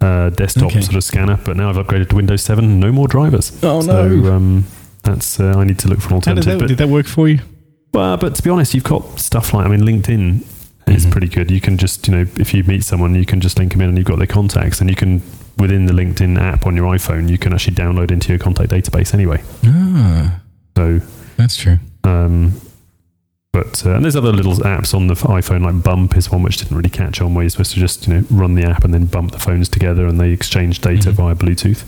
uh, 0.00 0.30
desktop 0.30 0.68
Okay. 0.70 0.80
sort 0.80 0.96
of 0.96 1.04
scanner, 1.04 1.38
but 1.44 1.58
now 1.58 1.68
I've 1.68 1.76
upgraded 1.76 2.08
to 2.08 2.16
Windows 2.16 2.40
7. 2.40 2.80
No 2.80 2.90
more 2.90 3.06
drivers. 3.06 3.52
Oh, 3.62 3.82
so, 3.82 4.08
no. 4.08 4.32
um, 4.32 4.64
that's 5.02 5.38
uh, 5.38 5.52
I 5.58 5.64
need 5.64 5.78
to 5.80 5.88
look 5.88 6.00
for 6.00 6.08
an 6.08 6.14
how 6.14 6.18
did 6.20 6.28
alternative. 6.38 6.52
that, 6.52 6.58
but, 6.60 6.68
did 6.68 6.78
that 6.78 6.88
work 6.88 7.04
for 7.06 7.28
you? 7.28 7.40
well, 7.92 8.16
but 8.16 8.34
to 8.36 8.42
be 8.42 8.48
honest, 8.48 8.72
you've 8.72 8.82
got 8.84 9.20
stuff 9.20 9.52
like 9.52 9.66
I 9.66 9.68
mean, 9.68 9.82
LinkedIn 9.82 10.40
is 10.86 11.06
Mhm. 11.06 11.10
pretty 11.12 11.28
good. 11.28 11.50
You 11.50 11.60
can 11.60 11.76
just 11.78 12.06
you 12.08 12.14
know, 12.14 12.26
if 12.38 12.52
you 12.54 12.62
meet 12.64 12.84
someone, 12.84 13.14
you 13.14 13.24
can 13.26 13.40
just 13.40 13.58
link 13.58 13.72
them 13.72 13.80
in, 13.80 13.88
and 13.90 13.98
you've 13.98 14.06
got 14.06 14.18
their 14.18 14.26
contacts, 14.26 14.80
and 14.80 14.88
you 14.90 14.96
can 14.96 15.22
within 15.56 15.86
the 15.86 15.92
LinkedIn 15.92 16.38
app 16.40 16.66
on 16.66 16.74
your 16.76 16.92
iPhone, 16.92 17.28
you 17.28 17.38
can 17.38 17.52
actually 17.52 17.74
download 17.76 18.10
into 18.10 18.28
your 18.30 18.38
contact 18.38 18.70
database 18.70 19.14
anyway. 19.14 19.40
Ah, 19.64 20.40
So. 20.76 21.00
that's 21.36 21.56
true. 21.56 21.78
Um, 22.02 22.54
but 23.52 23.86
uh, 23.86 23.90
and 23.94 24.04
there's 24.04 24.16
other 24.16 24.32
little 24.32 24.54
apps 24.56 24.92
on 24.94 25.06
the 25.06 25.14
iPhone, 25.14 25.62
like 25.62 25.80
Bump 25.84 26.16
is 26.16 26.30
one 26.30 26.42
which 26.42 26.56
didn't 26.56 26.76
really 26.76 26.90
catch 26.90 27.20
on, 27.20 27.34
where 27.34 27.44
you're 27.44 27.50
supposed 27.50 27.72
to 27.74 27.78
just 27.80 28.08
you 28.08 28.14
know 28.14 28.24
run 28.30 28.54
the 28.56 28.64
app 28.64 28.82
and 28.84 28.92
then 28.92 29.06
bump 29.06 29.30
the 29.30 29.38
phones 29.38 29.68
together 29.68 30.06
and 30.06 30.18
they 30.20 30.30
exchange 30.32 30.80
data 30.80 31.10
Mhm. 31.10 31.14
via 31.14 31.34
Bluetooth. 31.36 31.84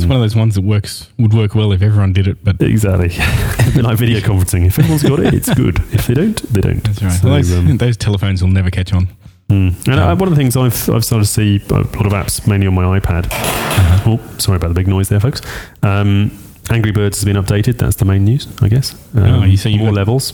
It's 0.00 0.04
Um, 0.04 0.10
one 0.10 0.16
of 0.16 0.22
those 0.22 0.36
ones 0.36 0.54
that 0.54 0.62
works 0.62 1.08
would 1.18 1.32
work 1.34 1.54
well 1.54 1.72
if 1.72 1.82
everyone 1.82 2.12
did 2.12 2.26
it, 2.26 2.42
but 2.44 2.60
exactly. 2.62 3.08
like 3.82 3.98
video 3.98 4.20
conferencing. 4.20 4.66
If 4.66 4.78
everyone's 4.78 5.02
got 5.02 5.20
it, 5.20 5.34
it's 5.34 5.52
good. 5.54 5.78
If 5.92 6.06
they 6.06 6.14
don't, 6.14 6.36
they 6.52 6.60
don't. 6.60 6.82
that's 6.84 7.02
right. 7.02 7.12
So, 7.12 7.28
those, 7.28 7.52
um, 7.52 7.76
those 7.76 7.96
telephones 7.96 8.42
will 8.42 8.50
never 8.50 8.70
catch 8.70 8.92
on. 8.92 9.08
mm. 9.48 9.86
And 9.86 10.00
uh, 10.00 10.08
Um, 10.12 10.18
one 10.18 10.28
of 10.28 10.34
the 10.34 10.40
things 10.40 10.56
I've 10.56 10.88
I've 10.90 11.04
started 11.04 11.24
to 11.26 11.30
see 11.30 11.60
a 11.70 11.74
lot 11.74 12.06
of 12.06 12.12
apps, 12.12 12.46
mainly 12.46 12.66
on 12.66 12.74
my 12.74 12.98
iPad. 12.98 13.26
Uh-huh. 13.26 14.10
Oh, 14.18 14.38
sorry 14.38 14.56
about 14.56 14.68
the 14.68 14.74
big 14.74 14.88
noise 14.88 15.08
there, 15.08 15.20
folks. 15.20 15.40
Um, 15.82 16.30
Angry 16.70 16.92
Birds 16.92 17.18
has 17.18 17.24
been 17.24 17.36
updated. 17.36 17.78
That's 17.78 17.96
the 17.96 18.04
main 18.04 18.24
news, 18.24 18.46
I 18.62 18.68
guess. 18.68 18.94
Um, 19.14 19.24
Oh, 19.24 19.44
you 19.44 19.56
say 19.56 19.76
more 19.76 19.92
levels. 19.92 20.32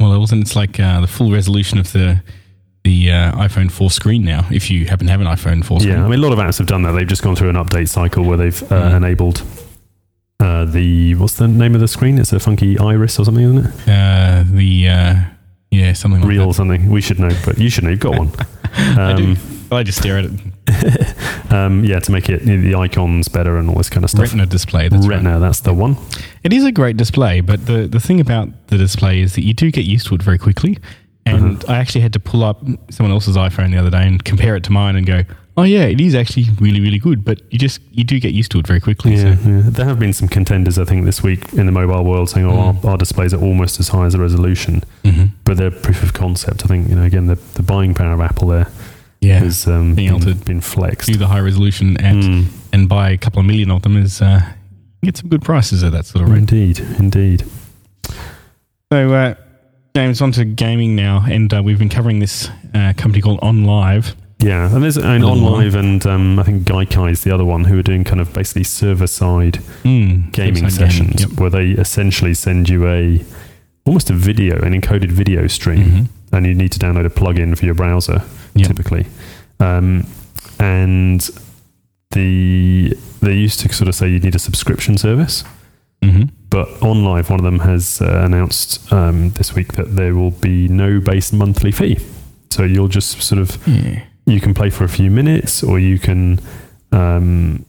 Well, 0.00 0.12
it 0.12 0.18
wasn't. 0.18 0.42
It's 0.42 0.56
like 0.56 0.80
uh, 0.80 1.00
the 1.00 1.06
full 1.06 1.30
resolution 1.30 1.78
of 1.78 1.92
the 1.92 2.20
the 2.84 3.12
uh, 3.12 3.32
iPhone 3.32 3.70
4 3.70 3.90
screen 3.90 4.24
now. 4.24 4.46
If 4.50 4.70
you 4.70 4.86
happen 4.86 5.06
to 5.06 5.12
have 5.12 5.20
an 5.20 5.26
iPhone 5.26 5.64
4 5.64 5.80
screen, 5.80 5.94
Yeah, 5.94 6.04
I 6.04 6.08
mean, 6.08 6.18
a 6.18 6.22
lot 6.22 6.32
of 6.32 6.38
apps 6.38 6.58
have 6.58 6.66
done 6.66 6.82
that. 6.82 6.92
They've 6.92 7.06
just 7.06 7.22
gone 7.22 7.36
through 7.36 7.50
an 7.50 7.56
update 7.56 7.88
cycle 7.88 8.24
where 8.24 8.36
they've 8.36 8.62
uh, 8.72 8.90
Mhm. 8.90 8.96
enabled 8.96 9.42
uh, 10.40 10.64
the 10.64 11.14
what's 11.14 11.34
the 11.36 11.46
name 11.46 11.74
of 11.74 11.80
the 11.80 11.86
screen? 11.88 12.18
It's 12.18 12.32
a 12.32 12.40
funky 12.40 12.76
iris 12.78 13.18
or 13.20 13.24
something, 13.24 13.44
isn't 13.44 13.58
it? 13.66 13.88
uh, 13.88 14.42
the 14.46 14.88
uh, 14.88 15.14
yeah 15.70 15.92
something 15.92 16.20
like 16.20 16.28
Real 16.30 16.52
something. 16.52 16.88
We 16.90 17.00
should 17.00 17.20
know, 17.20 17.30
but 17.44 17.58
you 17.58 17.70
should 17.70 17.84
know. 17.84 17.90
You've 17.90 18.00
got 18.00 18.18
one. 18.18 18.28
that. 18.30 18.48
I 18.98 19.12
do. 19.14 19.24
Um, 19.24 19.36
Well, 19.70 19.78
I 19.80 19.84
just 19.84 19.98
stare 20.00 20.18
at 20.18 20.24
it. 20.26 20.32
um, 21.52 21.82
yeah, 21.84 21.98
to 22.00 22.12
make 22.12 22.28
it 22.28 22.42
you 22.42 22.56
know, 22.58 22.62
the 22.62 22.74
icons 22.74 23.28
better 23.28 23.56
and 23.56 23.68
all 23.70 23.76
this 23.76 23.88
kind 23.88 24.04
of 24.04 24.10
stuff. 24.10 24.22
Retina 24.22 24.44
display. 24.46 24.88
That's 24.88 25.06
right. 25.06 25.16
Retina, 25.16 25.38
that's 25.38 25.60
the 25.60 25.72
one. 25.72 25.96
It 26.42 26.52
is 26.52 26.64
a 26.64 26.72
great 26.72 26.96
display, 26.98 27.40
but 27.40 27.64
the, 27.66 27.86
the 27.86 28.00
thing 28.00 28.20
about 28.20 28.48
the 28.66 28.76
display 28.76 29.20
is 29.20 29.34
that 29.36 29.44
you 29.44 29.54
do 29.54 29.70
get 29.70 29.84
used 29.86 30.08
to 30.08 30.14
it 30.14 30.22
very 30.22 30.36
quickly. 30.38 30.76
And 31.24 31.62
Uh-huh. 31.62 31.72
I 31.72 31.76
actually 31.78 32.00
had 32.02 32.12
to 32.14 32.20
pull 32.20 32.42
up 32.42 32.64
someone 32.90 33.12
else's 33.12 33.36
iPhone 33.36 33.70
the 33.70 33.78
other 33.78 33.90
day 33.90 34.06
and 34.06 34.22
compare 34.24 34.56
it 34.56 34.64
to 34.64 34.72
mine 34.72 34.96
and 34.96 35.06
go, 35.06 35.22
oh 35.56 35.62
yeah, 35.62 35.82
it 35.84 36.00
is 36.00 36.14
actually 36.14 36.46
really 36.60 36.80
really 36.80 36.98
good. 36.98 37.24
But 37.24 37.40
you 37.52 37.58
just 37.58 37.80
you 37.92 38.02
do 38.04 38.18
get 38.18 38.32
used 38.32 38.50
to 38.52 38.58
it 38.58 38.66
very 38.66 38.80
quickly. 38.80 39.14
Yeah, 39.14 39.36
So. 39.36 39.48
yeah. 39.50 39.62
There 39.66 39.86
have 39.86 39.98
been 40.00 40.12
some 40.12 40.26
contenders, 40.28 40.78
I 40.78 40.84
think, 40.84 41.04
this 41.04 41.22
week 41.22 41.52
in 41.52 41.66
the 41.66 41.72
mobile 41.72 42.04
world 42.04 42.28
saying, 42.30 42.46
"Oh, 42.46 42.52
Mm. 42.52 42.84
our, 42.84 42.90
our 42.92 42.96
displays 42.98 43.32
are 43.32 43.40
almost 43.40 43.78
as 43.78 43.88
high 43.88 44.06
as 44.06 44.12
the 44.14 44.18
resolution," 44.20 44.82
hmm 45.04 45.26
but 45.44 45.56
they're 45.58 45.70
proof 45.70 46.02
of 46.02 46.12
concept. 46.12 46.64
I 46.64 46.68
think 46.68 46.88
you 46.88 46.94
know, 46.96 47.04
again, 47.04 47.26
the, 47.26 47.38
the 47.54 47.62
buying 47.62 47.94
power 47.94 48.14
of 48.14 48.20
Apple 48.20 48.48
there 48.48 48.66
Yeah, 49.20 49.38
has 49.40 49.66
um, 49.68 49.94
Being 49.94 50.08
been, 50.18 50.22
able 50.28 50.34
to 50.40 50.44
been 50.44 50.60
flexed. 50.60 51.06
do 51.12 51.16
the 51.18 51.28
high 51.28 51.40
resolution 51.40 51.96
and 51.98 52.22
Mm. 52.24 52.44
and 52.72 52.88
buy 52.88 53.10
a 53.10 53.16
couple 53.18 53.38
of 53.40 53.46
million 53.46 53.70
of 53.70 53.82
them 53.82 53.96
is 53.96 54.20
uh, 54.22 54.40
get 55.04 55.16
some 55.18 55.28
good 55.28 55.42
prices 55.42 55.84
at 55.84 55.92
that 55.92 56.06
sort 56.06 56.24
of 56.24 56.30
rate. 56.30 56.38
Indeed, 56.38 56.80
indeed. 56.98 57.44
So, 58.92 59.12
uh, 59.12 59.34
James, 59.94 60.22
on 60.22 60.32
to 60.32 60.44
gaming 60.44 60.96
now, 60.96 61.24
and 61.28 61.52
uh, 61.52 61.62
we've 61.62 61.78
been 61.78 61.90
covering 61.90 62.18
this 62.18 62.48
uh, 62.74 62.94
company 62.96 63.20
called 63.20 63.40
OnLive. 63.40 64.14
Yeah, 64.38 64.74
and 64.74 64.82
there's 64.82 64.96
an 64.96 65.20
Little 65.20 65.36
more. 65.36 65.58
OnLive 65.58 65.74
and 65.74 66.06
um, 66.06 66.38
I 66.38 66.42
think 66.44 66.64
Gaikai 66.64 67.10
is 67.12 67.22
the 67.24 67.30
other 67.32 67.44
one 67.44 67.64
who 67.64 67.78
are 67.78 67.82
doing 67.82 68.02
kind 68.02 68.20
of 68.20 68.32
basically 68.32 68.64
server 68.64 69.06
side 69.06 69.60
Mm, 69.84 70.32
gaming 70.32 70.68
sessions 70.70 71.20
Yep. 71.20 71.38
where 71.40 71.50
they 71.50 71.70
essentially 71.72 72.34
send 72.34 72.68
you 72.68 72.86
a 72.88 73.22
almost 73.84 74.10
a 74.10 74.14
video, 74.14 74.56
an 74.62 74.72
encoded 74.80 75.12
video 75.12 75.46
stream, 75.46 75.84
Mhm. 75.84 76.08
and 76.32 76.46
you 76.46 76.54
need 76.54 76.72
to 76.72 76.78
download 76.78 77.04
a 77.04 77.10
plugin 77.10 77.56
for 77.56 77.66
your 77.66 77.74
browser 77.74 78.22
Yep. 78.54 78.66
typically. 78.68 79.06
Um, 79.60 80.06
and 80.58 81.28
the 82.12 82.96
they 83.20 83.34
used 83.34 83.60
to 83.60 83.72
sort 83.72 83.88
of 83.88 83.94
say 83.94 84.08
you 84.08 84.18
need 84.20 84.34
a 84.34 84.38
subscription 84.40 84.96
service, 84.98 85.44
Mhm. 86.02 86.30
But 86.52 86.68
OnLive, 86.80 87.30
one 87.30 87.40
of 87.40 87.44
them 87.44 87.58
has 87.60 88.00
uh, 88.02 88.22
announced 88.24 88.92
um, 88.92 89.30
this 89.30 89.54
week 89.54 89.72
that 89.72 89.96
there 89.96 90.14
will 90.14 90.30
be 90.30 90.68
no 90.68 91.00
base 91.00 91.32
monthly 91.32 91.72
fee. 91.72 91.98
So 92.50 92.62
you'll 92.64 92.88
just 92.88 93.20
sort 93.22 93.40
of 93.40 93.58
Yeah. 93.66 94.02
you 94.26 94.40
can 94.40 94.52
play 94.54 94.68
for 94.70 94.84
a 94.84 94.88
few 94.88 95.10
minutes, 95.10 95.62
or 95.64 95.78
you 95.80 95.98
can. 95.98 96.38
Um, 96.92 97.64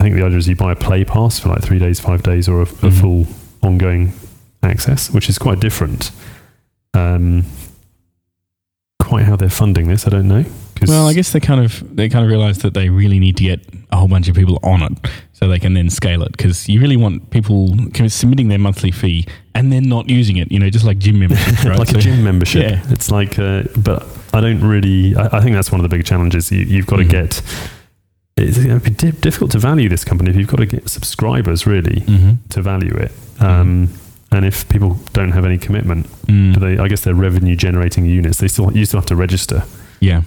I 0.00 0.04
think 0.04 0.14
the 0.16 0.24
idea 0.24 0.38
is 0.38 0.46
you 0.48 0.54
buy 0.54 0.70
a 0.72 0.76
play 0.76 1.04
pass 1.04 1.40
for 1.40 1.48
like 1.48 1.62
three 1.62 1.80
days, 1.80 1.98
five 2.00 2.22
days, 2.22 2.48
or 2.48 2.60
a, 2.60 2.62
a 2.62 2.66
Mhm. 2.66 3.00
full 3.00 3.26
ongoing 3.62 4.12
access, 4.62 5.10
which 5.10 5.28
is 5.28 5.36
quite 5.38 5.58
different. 5.60 6.12
Um, 6.94 7.44
quite 9.00 9.24
how 9.24 9.36
they're 9.36 9.50
funding 9.50 9.88
this, 9.88 10.06
I 10.06 10.10
don't 10.10 10.28
know. 10.28 10.44
Well, 10.86 11.08
I 11.08 11.12
guess 11.14 11.32
they 11.32 11.40
kind 11.40 11.60
of 11.64 11.82
they 11.96 12.08
kind 12.08 12.24
of 12.24 12.30
realize 12.30 12.58
that 12.58 12.74
they 12.74 12.88
really 12.88 13.18
need 13.18 13.36
to 13.38 13.42
get 13.44 13.60
a 13.90 13.96
whole 13.96 14.06
bunch 14.08 14.28
of 14.28 14.36
people 14.36 14.60
on 14.62 14.82
it 14.82 14.92
so 15.38 15.46
they 15.48 15.58
can 15.58 15.74
then 15.74 15.88
scale 15.88 16.22
it 16.22 16.32
because 16.32 16.68
you 16.68 16.80
really 16.80 16.96
want 16.96 17.30
people 17.30 17.74
submitting 18.08 18.48
their 18.48 18.58
monthly 18.58 18.90
fee 18.90 19.24
and 19.54 19.72
then 19.72 19.84
not 19.88 20.08
using 20.08 20.36
it. 20.36 20.50
You 20.50 20.58
know, 20.58 20.68
just 20.70 20.84
like 20.84 20.98
gym 20.98 21.18
memberships, 21.20 21.64
right? 21.64 21.78
like 21.78 21.88
So- 21.88 21.98
a 21.98 22.00
gym 22.00 22.24
membership. 22.24 22.62
Yeah. 22.70 22.82
It's 22.92 23.10
like, 23.10 23.38
uh, 23.38 23.62
but 23.76 24.04
I 24.32 24.40
don't 24.40 24.60
really. 24.60 25.14
I, 25.16 25.38
I 25.38 25.40
think 25.40 25.54
that's 25.54 25.70
one 25.70 25.80
of 25.80 25.88
the 25.88 25.96
big 25.96 26.04
challenges. 26.04 26.50
You, 26.50 26.60
you've 26.64 26.86
got 26.86 26.96
to 26.96 27.04
get. 27.04 27.40
It's 28.36 28.56
going 28.58 28.78
to 28.80 28.90
be 28.90 28.94
di- 28.94 29.10
difficult 29.20 29.50
to 29.52 29.58
value 29.58 29.88
this 29.88 30.04
company 30.04 30.30
if 30.30 30.36
you've 30.36 30.46
got 30.48 30.58
to 30.58 30.66
get 30.66 30.88
subscribers 30.88 31.66
really 31.66 32.00
Mhm. 32.02 32.38
to 32.50 32.62
value 32.62 32.94
it. 32.94 33.10
Um, 33.40 33.88
and 34.30 34.44
if 34.44 34.68
people 34.68 34.98
don't 35.12 35.32
have 35.32 35.44
any 35.44 35.58
commitment, 35.58 36.06
Mm. 36.26 36.54
do 36.54 36.60
they, 36.60 36.78
I 36.78 36.86
guess 36.88 37.00
they're 37.00 37.14
revenue 37.14 37.56
generating 37.56 38.04
units. 38.06 38.38
They 38.38 38.48
still 38.48 38.70
you 38.76 38.84
still 38.84 39.00
have 39.00 39.06
to 39.06 39.16
register, 39.16 39.64
Yeah, 40.00 40.22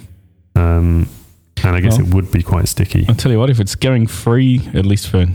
um, 0.56 1.08
and 1.64 1.76
I 1.76 1.80
guess 1.80 1.98
Well- 1.98 2.06
it 2.08 2.14
would 2.14 2.30
be 2.32 2.42
quite 2.42 2.68
sticky. 2.68 3.06
I'll 3.08 3.14
tell 3.14 3.32
you 3.32 3.38
what. 3.38 3.50
If 3.50 3.60
it's 3.60 3.74
going 3.74 4.06
free, 4.06 4.60
at 4.74 4.84
least 4.86 5.08
for 5.08 5.26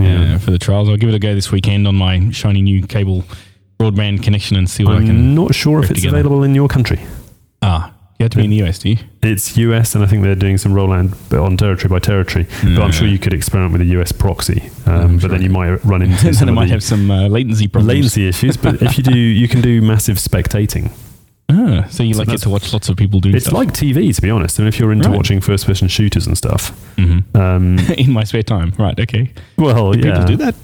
Yeah. 0.00 0.34
uh, 0.34 0.38
for 0.38 0.50
the 0.50 0.58
trials, 0.58 0.88
I'll 0.88 0.96
give 0.96 1.08
it 1.08 1.14
a 1.14 1.18
go 1.18 1.34
this 1.34 1.50
weekend 1.50 1.86
on 1.88 1.94
my 1.96 2.30
shiny 2.30 2.62
new 2.62 2.82
cable 2.86 3.24
broadband 3.80 4.22
connection 4.22 4.56
and 4.56 4.68
see 4.68 4.84
what 4.84 4.94
I 4.96 5.00
can. 5.00 5.10
I'm 5.10 5.34
not 5.34 5.54
sure 5.54 5.82
if 5.82 5.90
it's 5.90 6.00
together. 6.00 6.18
available 6.18 6.42
in 6.44 6.54
your 6.54 6.68
country. 6.68 7.00
Ah, 7.62 7.92
You 8.18 8.24
have 8.24 8.30
to 8.32 8.38
be 8.38 8.44
in 8.44 8.50
the 8.50 8.62
US, 8.64 8.80
do 8.80 8.88
you? 8.90 8.96
It's 9.22 9.56
US, 9.56 9.94
and 9.94 10.02
I 10.02 10.08
think 10.08 10.22
they're 10.24 10.34
doing 10.34 10.58
some 10.58 10.72
rollout 10.72 11.14
on 11.40 11.56
territory 11.56 11.88
by 11.88 12.00
territory. 12.00 12.46
But 12.64 12.82
I'm 12.82 12.90
sure 12.92 13.06
you 13.06 13.18
could 13.18 13.32
experiment 13.32 13.72
with 13.72 13.80
a 13.82 14.00
US 14.00 14.10
proxy. 14.10 14.70
Um, 14.86 15.14
but 15.16 15.20
sure. 15.22 15.30
then 15.30 15.42
you 15.42 15.50
might 15.50 15.84
run 15.84 16.02
into 16.06 16.24
then 16.24 16.34
some 16.34 16.48
it 16.48 16.52
might 16.52 16.68
have 16.70 16.82
some 16.82 17.08
uh, 17.12 17.28
latency 17.28 17.68
problems. 17.68 17.88
latency 17.94 18.26
issues. 18.28 18.56
But 18.56 18.82
if 18.82 18.98
you 18.98 19.04
do, 19.04 19.16
you 19.16 19.46
can 19.46 19.60
do 19.60 19.80
massive 19.80 20.16
spectating. 20.18 20.90
Ah, 21.50 21.86
so 21.88 22.02
you 22.02 22.12
So 22.14 22.18
like 22.20 22.28
get 22.28 22.40
to 22.42 22.50
watch 22.50 22.72
lots 22.74 22.88
of 22.90 22.96
people 22.96 23.20
do 23.20 23.30
It's 23.34 23.46
stuff. 23.46 23.54
like 23.54 23.72
TV, 23.72 24.14
to 24.14 24.20
be 24.22 24.28
honest. 24.30 24.58
I 24.60 24.62
mean, 24.64 24.68
if 24.68 24.78
you're 24.78 24.92
into 24.92 25.08
Right. 25.08 25.16
watching 25.16 25.40
first-person 25.40 25.88
shooters 25.88 26.26
and 26.26 26.36
stuff, 26.36 26.72
Mhm. 26.96 27.24
um, 27.34 27.78
in 27.98 28.12
my 28.12 28.24
spare 28.24 28.42
time. 28.42 28.74
Right, 28.78 28.98
okay. 29.00 29.30
well, 29.56 29.92
Do 29.92 29.98
yeah, 30.00 30.12
people 30.12 30.26
do 30.26 30.36
that? 30.36 30.54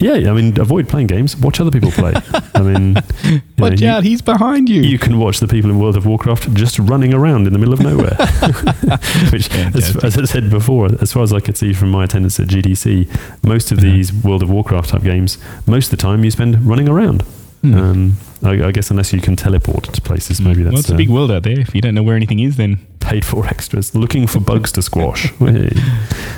yeah. 0.00 0.14
I 0.28 0.34
mean, 0.34 0.58
avoid 0.58 0.88
playing 0.88 1.06
games. 1.06 1.36
Watch 1.36 1.60
other 1.60 1.70
people 1.70 1.92
play. 1.92 2.12
I 2.56 2.60
mean, 2.62 2.96
you 3.24 3.30
know, 3.34 3.40
Watch 3.58 3.80
you- 3.80 3.88
out, 3.88 4.02
he's 4.02 4.20
behind 4.20 4.68
you. 4.68 4.82
you 4.82 4.98
can 4.98 5.18
watch 5.20 5.38
the 5.38 5.46
people 5.46 5.70
in 5.70 5.78
World 5.78 5.96
of 5.96 6.06
Warcraft 6.06 6.52
just 6.54 6.76
running 6.80 7.14
around 7.14 7.46
in 7.46 7.52
the 7.52 7.58
middle 7.60 7.72
of 7.74 7.78
nowhere. 7.80 8.16
Which, 9.30 9.48
as, 9.54 9.96
as 10.02 10.18
I 10.18 10.24
said 10.24 10.50
before, 10.50 10.88
as 11.00 11.12
far 11.12 11.22
as 11.22 11.32
I 11.32 11.38
could 11.38 11.56
see 11.56 11.72
from 11.72 11.92
my 11.92 12.02
attendance 12.02 12.40
at 12.40 12.48
GDC, 12.48 13.06
most 13.46 13.70
of 13.70 13.80
these 13.80 14.12
World 14.12 14.42
of 14.42 14.50
Warcraft 14.50 14.88
type 14.90 15.02
games, 15.04 15.38
most 15.68 15.92
of 15.92 15.98
the 15.98 16.02
time 16.02 16.24
you 16.24 16.32
spend 16.32 16.66
running 16.66 16.88
around. 16.88 17.22
Hmm. 17.62 17.74
Um, 17.74 18.16
I, 18.42 18.68
I 18.68 18.72
guess 18.72 18.90
unless 18.90 19.12
you 19.12 19.20
can 19.20 19.36
teleport 19.36 19.84
to 19.84 20.00
places, 20.00 20.40
maybe 20.40 20.62
that's 20.62 20.72
well, 20.72 20.80
it's 20.80 20.88
a 20.90 20.96
big 20.96 21.10
world 21.10 21.30
out 21.30 21.42
there. 21.44 21.60
If 21.60 21.74
you 21.74 21.80
don't 21.80 21.94
know 21.94 22.02
where 22.02 22.16
anything 22.16 22.40
is, 22.40 22.56
then 22.56 22.78
paid 23.00 23.24
for 23.24 23.46
extras. 23.46 23.94
Looking 23.94 24.26
for 24.26 24.40
bugs 24.40 24.72
to 24.72 24.82
squash. 24.82 25.32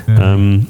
Um, 0.07 0.67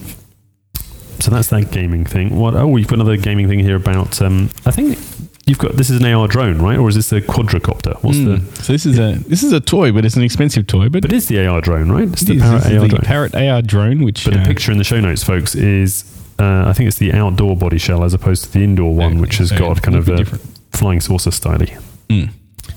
so 1.20 1.32
that's 1.32 1.48
that 1.50 1.72
gaming 1.72 2.06
thing. 2.06 2.36
What? 2.38 2.56
Oh, 2.56 2.76
you've 2.78 2.88
got 2.88 2.96
another 2.96 3.18
gaming 3.18 3.48
thing 3.48 3.60
here 3.60 3.76
about. 3.76 4.22
Um, 4.22 4.50
I 4.66 4.72
think 4.72 4.98
you've 5.46 5.58
got 5.60 5.74
this 5.74 5.90
is 5.90 6.00
an 6.02 6.06
AR 6.06 6.28
drone, 6.28 6.62
right? 6.62 6.78
Or 6.78 6.88
is 6.90 6.96
this 6.96 7.12
a 7.12 7.22
quadricopter? 7.22 8.02
What's 8.04 8.18
Hmm. 8.18 8.26
the? 8.36 8.64
so 8.64 8.74
this 8.74 8.86
is 8.86 9.00
a 9.00 9.14
this 9.28 9.42
is 9.44 9.52
a 9.54 9.60
toy, 9.60 9.92
but 9.92 10.06
it's 10.06 10.16
an 10.16 10.24
expensive 10.24 10.68
toy. 10.68 10.90
But 10.90 11.02
But 11.04 11.14
it's 11.14 11.26
the 11.28 11.46
AR 11.46 11.62
drone, 11.62 11.92
right? 11.92 12.08
It's 12.08 12.22
it 12.24 12.26
the 12.28 12.34
is- 12.36 12.42
Parrot 12.42 12.66
AR 12.66 12.80
the 12.82 12.88
drone. 12.88 13.02
Parrot 13.02 13.36
AR 13.36 13.62
drone, 13.62 14.04
which 14.04 14.26
But 14.26 14.36
uh, 14.36 14.40
the 14.40 14.46
picture 14.46 14.72
in 14.72 14.78
the 14.78 14.84
show 14.84 15.00
notes, 15.00 15.24
folks, 15.24 15.56
is 15.56 16.04
uh, 16.38 16.66
I 16.68 16.74
think 16.74 16.88
it's 16.90 16.98
the 16.98 17.14
outdoor 17.14 17.56
body 17.56 17.78
shell 17.78 18.04
as 18.04 18.14
opposed 18.14 18.44
to 18.46 18.52
the 18.52 18.64
indoor 18.64 18.94
one, 18.94 19.14
Okay, 19.14 19.22
which 19.22 19.38
has 19.38 19.50
so 19.50 19.58
got 19.58 19.82
kind 19.82 19.98
of 19.98 20.08
a 20.10 20.18
different. 20.18 20.44
Flying 20.78 21.00
saucer 21.02 21.32
styly. 21.32 21.80
Mm. 22.10 22.30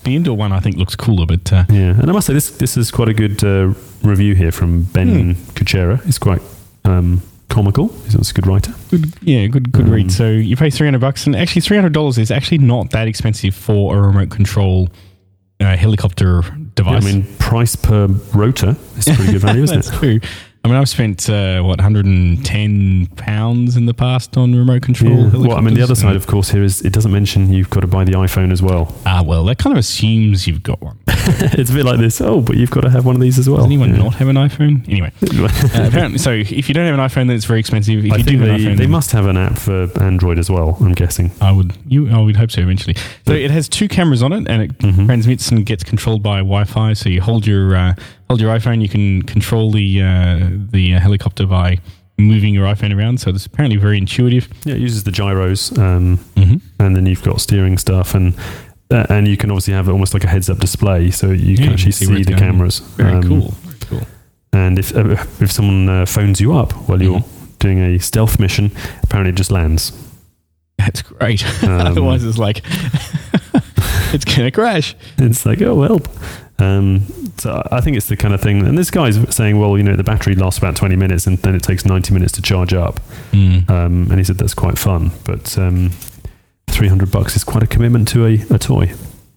The 0.05 0.15
indoor 0.17 0.37
one 0.37 0.53
I 0.53 0.61
think 0.61 0.77
looks 0.77 0.95
cooler, 0.97 1.27
but 1.27 1.53
uh, 1.53 1.65
Yeah, 1.71 1.91
and 2.01 2.09
I 2.09 2.13
must 2.13 2.27
say 2.27 2.35
this 2.35 2.51
this 2.59 2.77
is 2.77 2.91
quite 2.91 3.09
a 3.09 3.15
good 3.15 3.43
uh, 3.45 3.73
review 4.03 4.35
here 4.35 4.53
from 4.53 4.83
Ben 4.85 5.35
Kuchera. 5.55 6.07
It's 6.07 6.19
quite 6.19 6.43
um, 6.85 7.21
comical. 7.49 7.89
He's 8.05 8.15
a 8.31 8.35
good 8.35 8.47
writer. 8.47 8.73
good, 8.91 9.13
yeah, 9.23 9.47
good 9.47 9.73
good 9.73 9.87
Um, 9.87 9.93
read. 9.93 10.13
So 10.13 10.29
you 10.31 10.57
pay 10.57 10.71
three 10.71 10.87
hundred 10.87 11.01
bucks, 11.01 11.27
and 11.27 11.35
actually 11.37 11.63
three 11.63 11.77
hundred 11.77 11.93
dollars 11.93 12.19
is 12.19 12.31
actually 12.31 12.59
not 12.59 12.91
that 12.91 13.09
expensive 13.09 13.55
for 13.55 13.97
a 13.97 14.01
remote 14.01 14.31
control 14.31 14.89
uh, 15.61 15.77
helicopter 15.77 16.43
Yeah, 16.45 16.55
device. 16.75 17.05
I 17.05 17.13
mean, 17.13 17.27
price 17.39 17.75
per 17.77 18.07
rotor 18.35 18.77
is 18.97 19.05
pretty 19.07 19.33
good 19.33 19.41
value, 19.41 19.63
isn't 19.65 19.75
That's 19.77 19.89
it? 19.89 19.99
true. 19.99 20.21
I 20.65 20.69
mean, 20.69 20.77
I've 20.77 20.89
spent 20.89 21.31
uh, 21.31 21.63
what 21.63 21.79
110 21.79 23.07
pounds 23.17 23.77
in 23.77 23.87
the 23.87 23.95
past 23.95 24.37
on 24.37 24.55
remote 24.55 24.83
control. 24.83 25.29
Yeah. 25.31 25.49
Well, 25.49 25.57
I 25.57 25.61
mean, 25.61 25.75
the 25.75 25.83
other 25.83 25.95
side, 25.95 26.17
of 26.17 26.27
course, 26.27 26.51
here 26.51 26.63
is 26.63 26.83
it 26.83 26.93
doesn't 26.93 27.13
mention 27.13 27.53
you've 27.53 27.71
got 27.71 27.81
to 27.81 27.87
buy 27.87 28.05
the 28.05 28.13
iPhone 28.13 28.53
as 28.53 28.61
well. 28.61 28.95
ah, 29.07 29.23
well, 29.25 29.45
that 29.45 29.59
kind 29.59 29.73
of 29.73 29.79
assumes 29.79 30.47
you've 30.47 30.63
got 30.63 30.81
one. 30.83 30.99
it's 31.09 31.71
a 31.71 31.75
bit 31.75 31.85
like 31.85 31.99
this. 31.99 32.21
Oh, 32.21 32.41
but 32.41 32.57
you've 32.57 32.71
got 32.71 32.83
to 32.83 32.91
have 32.91 33.07
one 33.07 33.15
of 33.15 33.21
these 33.21 33.39
as 33.39 33.49
well. 33.49 33.59
Does 33.59 33.67
anyone 33.67 33.91
Yeah. 33.95 34.03
not 34.03 34.15
have 34.17 34.29
an 34.29 34.37
iPhone? 34.37 34.87
Anyway, 34.89 35.13
uh, 35.23 35.87
apparently, 35.89 36.19
so 36.19 36.33
if 36.33 36.69
you 36.69 36.75
don't 36.75 36.87
have 36.87 36.99
an 36.99 37.01
iPhone, 37.01 37.29
then 37.29 37.37
it's 37.37 37.45
very 37.45 37.61
expensive. 37.61 38.05
If 38.05 38.13
I 38.13 38.17
you 38.17 38.25
think 38.25 38.41
do 38.41 38.45
have 38.47 38.57
an 38.57 38.65
they, 38.65 38.71
iPhone, 38.71 38.79
they 38.79 38.87
must 38.87 39.13
have 39.13 39.27
an 39.27 39.37
app 39.37 39.57
for 39.57 39.89
Android 40.03 40.39
as 40.39 40.51
well. 40.51 40.77
I'm 40.81 40.93
guessing. 40.95 41.31
I 41.41 41.53
would 41.53 41.73
you 41.87 42.11
I 42.11 42.19
would 42.21 42.37
hope 42.37 42.51
so 42.51 42.61
eventually. 42.63 42.97
So 43.27 43.33
it 43.33 43.51
has 43.51 43.69
two 43.69 43.89
cameras 43.89 44.23
on 44.23 44.33
it, 44.33 44.49
and 44.49 44.63
it 44.63 44.79
Mhm. 44.79 45.07
transmits 45.07 45.51
and 45.51 45.65
gets 45.65 45.85
controlled 45.85 46.23
by 46.23 46.39
Wi-Fi. 46.39 46.93
So 46.95 47.09
you 47.09 47.23
hold 47.23 47.47
your 47.47 47.75
uh, 47.77 47.95
hold 48.29 48.41
your 48.41 48.55
iPhone, 48.57 48.81
you 48.83 48.89
can 48.89 49.23
control 49.23 49.71
the 49.71 50.03
uh, 50.03 50.49
the 50.71 50.95
uh, 50.95 51.01
helicopter 51.01 51.47
by 51.47 51.79
moving 52.19 52.53
your 52.55 52.67
iPhone 52.67 52.97
around. 52.97 53.21
So 53.21 53.31
it's 53.31 53.47
apparently 53.47 53.79
very 53.79 53.97
intuitive. 53.99 54.49
Yeah, 54.65 54.75
it 54.75 54.81
uses 54.81 55.05
the 55.05 55.13
gyros, 55.13 55.77
um, 55.79 56.19
Mm-hmm. 56.37 56.57
and 56.83 56.97
then 56.97 57.07
you've 57.07 57.23
got 57.23 57.41
steering 57.41 57.79
stuff, 57.79 58.15
and 58.15 58.35
uh, 58.91 59.07
and 59.09 59.29
you 59.29 59.37
can 59.37 59.51
obviously 59.51 59.75
have 59.75 59.89
almost 59.89 60.15
like 60.15 60.25
a 60.25 60.29
heads-up 60.29 60.59
display, 60.59 61.11
so 61.11 61.31
you 61.31 61.57
can 61.57 61.67
Yeah, 61.67 61.73
actually 61.73 61.93
see 61.93 62.07
see 62.07 62.23
the 62.25 62.33
going. 62.33 62.39
cameras. 62.39 62.81
Very 62.97 63.13
Um, 63.15 63.23
cool. 63.23 63.51
Very 63.65 63.79
cool. 63.81 64.07
And 64.53 64.79
if 64.79 64.95
uh, 64.97 65.25
if 65.41 65.53
someone 65.53 65.89
uh, 65.89 66.07
phones 66.07 66.41
you 66.41 66.57
up 66.57 66.73
while 66.89 67.01
you're 67.03 67.21
Mhm. 67.21 67.59
doing 67.59 67.79
a 67.81 67.99
stealth 67.99 68.39
mission, 68.41 68.71
apparently 69.03 69.31
it 69.31 69.37
just 69.37 69.51
lands. 69.51 69.93
That's 70.79 71.03
great. 71.03 71.45
Um, 71.63 71.81
Otherwise, 71.87 72.25
it's 72.25 72.39
like 72.39 72.63
it's 74.15 74.25
gonna 74.25 74.51
crash. 74.51 74.95
It's 75.19 75.45
like, 75.47 75.61
oh, 75.63 75.83
help. 75.83 76.09
Um, 76.59 77.07
so 77.39 77.63
I 77.71 77.81
think 77.81 77.97
it's 77.97 78.07
the 78.09 78.17
kind 78.17 78.35
of 78.35 78.41
thing. 78.41 78.67
And 78.67 78.77
this 78.77 78.91
guy's 78.91 79.17
saying, 79.35 79.59
well, 79.59 79.77
you 79.79 79.85
know, 79.85 79.95
the 79.97 80.03
battery 80.05 80.35
lasts 80.35 80.59
about 80.59 80.75
20 80.77 80.97
minutes 80.97 81.27
and 81.27 81.39
then 81.39 81.55
it 81.55 81.63
takes 81.63 81.85
90 81.85 82.13
minutes 82.13 82.33
to 82.33 82.43
charge 82.43 82.75
up. 82.75 83.01
Mm. 83.33 83.71
Um, 83.71 84.09
and 84.11 84.19
he 84.19 84.25
said 84.25 84.39
that's 84.39 84.55
quite 84.55 84.77
fun. 84.79 85.13
But 85.25 85.57
um, 85.59 85.91
300 86.69 87.11
bucks 87.11 87.37
is 87.37 87.45
quite 87.45 87.63
a 87.63 87.67
commitment 87.67 88.09
to 88.09 88.27
a, 88.27 88.35
a 88.51 88.59
toy. 88.59 88.93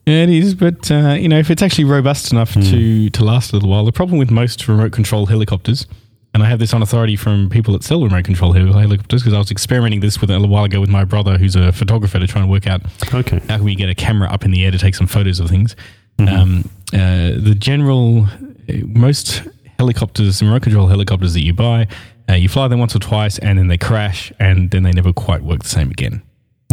Yeah, 0.07 0.23
it 0.23 0.29
is, 0.29 0.55
but 0.55 0.89
uh, 0.89 1.15
you 1.19 1.29
know, 1.29 1.37
if 1.37 1.51
it's 1.51 1.61
actually 1.61 1.83
robust 1.85 2.31
enough 2.31 2.53
Hmm. 2.55 2.61
to 2.61 3.09
to 3.11 3.23
last 3.23 3.51
a 3.51 3.55
little 3.55 3.69
while, 3.69 3.85
the 3.85 3.91
problem 3.91 4.17
with 4.17 4.31
most 4.31 4.67
remote 4.67 4.91
control 4.91 5.27
helicopters, 5.27 5.85
and 6.33 6.41
I 6.41 6.47
have 6.47 6.57
this 6.57 6.73
on 6.73 6.81
authority 6.81 7.15
from 7.15 7.49
people 7.51 7.73
that 7.73 7.83
sell 7.83 8.01
remote 8.03 8.25
control 8.25 8.53
hel- 8.53 8.73
helicopters, 8.73 9.21
because 9.21 9.35
I 9.35 9.37
was 9.37 9.51
experimenting 9.51 9.99
this 9.99 10.19
with 10.19 10.31
a 10.31 10.33
little 10.33 10.47
while 10.49 10.63
ago 10.63 10.81
with 10.81 10.89
my 10.89 11.03
brother, 11.03 11.37
who's 11.37 11.55
a 11.55 11.71
photographer, 11.71 12.17
to 12.17 12.25
try 12.25 12.41
and 12.41 12.49
work 12.49 12.65
out 12.65 12.81
Okay. 13.13 13.39
how 13.47 13.57
can 13.57 13.63
we 13.63 13.75
get 13.75 13.89
a 13.89 13.95
camera 13.95 14.27
up 14.31 14.43
in 14.43 14.49
the 14.49 14.65
air 14.65 14.71
to 14.71 14.79
take 14.79 14.95
some 14.95 15.05
photos 15.05 15.39
of 15.39 15.49
things. 15.49 15.75
Mhm. 16.19 16.29
Um, 16.29 16.69
uh, 16.93 17.39
the 17.41 17.55
general, 17.57 18.25
uh, 18.69 18.73
most 18.87 19.43
helicopters, 19.79 20.41
remote 20.41 20.61
control 20.63 20.87
helicopters 20.87 21.33
that 21.33 21.41
you 21.41 21.53
buy, 21.53 21.87
uh, 22.29 22.33
you 22.33 22.47
fly 22.49 22.67
them 22.67 22.79
once 22.79 22.95
or 22.95 22.99
twice, 22.99 23.37
and 23.39 23.57
then 23.57 23.67
they 23.67 23.77
crash, 23.77 24.31
and 24.39 24.69
then 24.71 24.83
they 24.83 24.91
never 24.91 25.11
quite 25.13 25.41
work 25.43 25.63
the 25.63 25.69
same 25.69 25.89
again. 25.89 26.21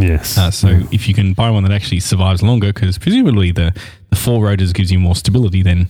yes. 0.01 0.37
Uh, 0.39 0.51
so 0.51 0.69
if 0.93 1.09
you 1.09 1.15
can 1.15 1.33
buy 1.33 1.51
one 1.51 1.63
that 1.65 1.73
actually 1.73 2.01
survives 2.01 2.43
longer, 2.43 2.73
because 2.73 2.99
presumably 2.99 3.51
the, 3.53 3.75
the 4.11 4.17
four 4.17 4.45
rotors 4.45 4.73
gives 4.73 4.93
you 4.93 4.99
more 4.99 5.17
stability, 5.17 5.63
then 5.63 5.89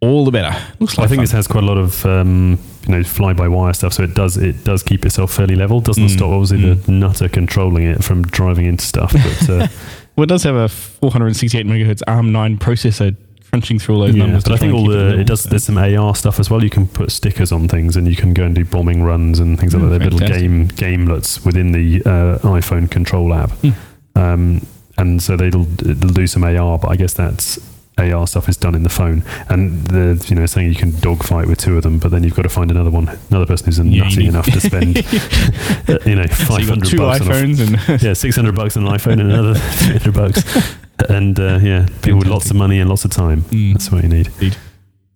all 0.00 0.24
the 0.24 0.30
better. 0.30 0.54
Looks 0.80 0.98
like 0.98 1.04
I 1.06 1.08
think 1.08 1.18
fun. 1.18 1.22
this 1.24 1.32
has 1.32 1.46
quite 1.46 1.62
a 1.64 1.66
lot 1.66 1.78
of 1.78 2.04
um, 2.04 2.58
you 2.86 2.94
know 2.96 3.02
fly 3.04 3.32
by 3.32 3.46
wire 3.48 3.72
stuff, 3.72 3.92
so 3.94 4.02
it 4.02 4.14
does 4.14 4.36
it 4.36 4.62
does 4.64 4.82
keep 4.82 5.04
itself 5.06 5.32
fairly 5.32 5.54
level. 5.56 5.80
Doesn't 5.80 6.04
Mm, 6.06 6.10
stop 6.10 6.30
obviously 6.30 6.74
the 6.74 6.90
nutter 6.92 7.28
controlling 7.28 7.84
it 7.84 8.02
from 8.04 8.22
driving 8.22 8.66
into 8.66 8.84
stuff. 8.84 9.12
But 9.12 9.48
uh, 9.50 9.68
well, 10.16 10.24
it 10.24 10.28
does 10.28 10.42
have 10.44 10.54
a 10.56 10.68
468 10.68 11.66
megahertz 11.66 12.02
ARM9 12.08 12.58
processor 12.58 13.16
crunching 13.50 13.78
through 13.78 13.94
all 13.96 14.00
those 14.02 14.14
yeah, 14.16 14.24
numbers. 14.24 14.44
but 14.44 14.52
I 14.52 14.56
think 14.56 14.74
all 14.74 14.86
the 14.86 15.20
it 15.20 15.26
does. 15.26 15.44
There's 15.44 15.64
some 15.64 15.78
AR 15.78 16.14
stuff 16.16 16.40
as 16.40 16.50
well. 16.50 16.62
You 16.64 16.70
can 16.70 16.86
put 16.88 17.12
stickers 17.12 17.52
on 17.52 17.68
things, 17.68 17.96
and 17.96 18.08
you 18.08 18.16
can 18.16 18.34
go 18.34 18.44
and 18.44 18.54
do 18.54 18.64
bombing 18.64 19.02
runs 19.02 19.38
and 19.38 19.58
things 19.58 19.74
like 19.74 19.82
Oh, 19.82 19.88
that. 19.90 19.98
They're 20.00 20.10
little 20.10 20.26
game 20.28 20.66
gamelets 20.68 21.44
within 21.44 21.72
the 21.72 22.02
uh, 22.04 22.38
iPhone 22.40 22.90
control 22.90 23.32
app, 23.32 23.50
Hmm. 23.52 23.70
um, 24.16 24.66
and 24.98 25.22
so 25.22 25.36
they'll 25.36 25.62
it'll 25.88 26.10
do 26.10 26.26
some 26.26 26.42
AR. 26.44 26.78
But 26.78 26.88
I 26.90 26.96
guess 26.96 27.14
that's 27.14 27.58
AR 27.96 28.26
stuff 28.26 28.48
is 28.48 28.56
done 28.56 28.74
in 28.74 28.82
the 28.82 28.88
phone, 28.88 29.22
and 29.48 29.86
the 29.86 30.24
you 30.28 30.34
know 30.34 30.46
saying 30.46 30.68
you 30.68 30.74
can 30.74 30.90
dogfight 31.00 31.46
with 31.46 31.58
two 31.58 31.76
of 31.76 31.82
them, 31.84 31.98
but 31.98 32.10
then 32.10 32.24
you've 32.24 32.34
got 32.34 32.42
to 32.42 32.48
find 32.48 32.70
another 32.70 32.90
one, 32.90 33.08
another 33.30 33.46
person 33.46 33.66
who's 33.66 33.78
Yeah, 33.78 34.02
nutty 34.04 34.26
enough 34.26 34.46
to 34.46 34.60
spend 34.60 34.98
uh, 35.88 35.98
you 36.04 36.16
know 36.16 36.26
So 36.26 36.44
five 36.44 36.68
hundred 36.68 36.88
two 36.88 36.98
bucks. 36.98 37.20
on 37.20 37.28
a- 37.28 37.30
iPhones 37.30 37.60
and 37.88 38.02
yeah, 38.02 38.12
six 38.14 38.34
hundred 38.34 38.56
bucks 38.56 38.76
on 38.76 38.86
an 38.86 38.92
iPhone 38.92 39.20
and 39.20 39.30
another 39.30 39.54
three 39.58 39.96
hundred 39.98 40.14
bucks, 40.14 40.74
and 41.08 41.38
uh, 41.38 41.58
yeah, 41.62 41.86
people 42.02 42.18
with 42.18 42.28
lots 42.28 42.50
of 42.50 42.56
money 42.56 42.80
and 42.80 42.88
lots 42.90 43.04
of 43.04 43.10
time. 43.12 43.42
Mm. 43.42 43.74
That's 43.74 43.92
what 43.92 44.02
you 44.02 44.08
need. 44.08 44.26
Indeed. 44.26 44.56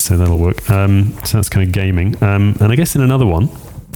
So 0.01 0.17
that'll 0.17 0.39
work. 0.39 0.71
Um, 0.71 1.13
so 1.25 1.39
that's 1.39 1.49
kind 1.49 1.67
of 1.67 1.73
gaming. 1.73 2.15
Um, 2.23 2.57
and 2.61 2.71
I 2.73 2.77
guess 2.77 2.95
in 2.95 3.03
another 3.03 3.27
one, 3.27 3.47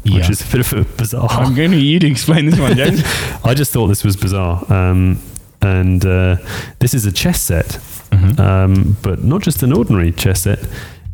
which 0.04 0.28
is 0.28 0.40
a 0.42 0.50
bit 0.56 0.60
of 0.60 0.72
a 0.72 0.84
bizarre. 0.96 1.28
I'm 1.30 1.54
going 1.54 1.70
to 1.70 1.78
you 1.78 2.00
to 2.00 2.06
explain 2.08 2.46
this 2.46 2.58
one, 2.58 2.76
James. 2.76 3.02
I 3.44 3.54
just 3.54 3.72
thought 3.72 3.86
this 3.86 4.02
was 4.02 4.16
bizarre. 4.16 4.64
Um, 4.70 5.20
and 5.62 6.04
uh, 6.04 6.36
this 6.80 6.94
is 6.94 7.06
a 7.06 7.12
chess 7.12 7.40
set, 7.40 7.78
Mhm. 8.10 8.38
um, 8.38 8.96
but 9.02 9.22
not 9.24 9.42
just 9.42 9.62
an 9.62 9.72
ordinary 9.72 10.12
chess 10.12 10.42
set. 10.42 10.58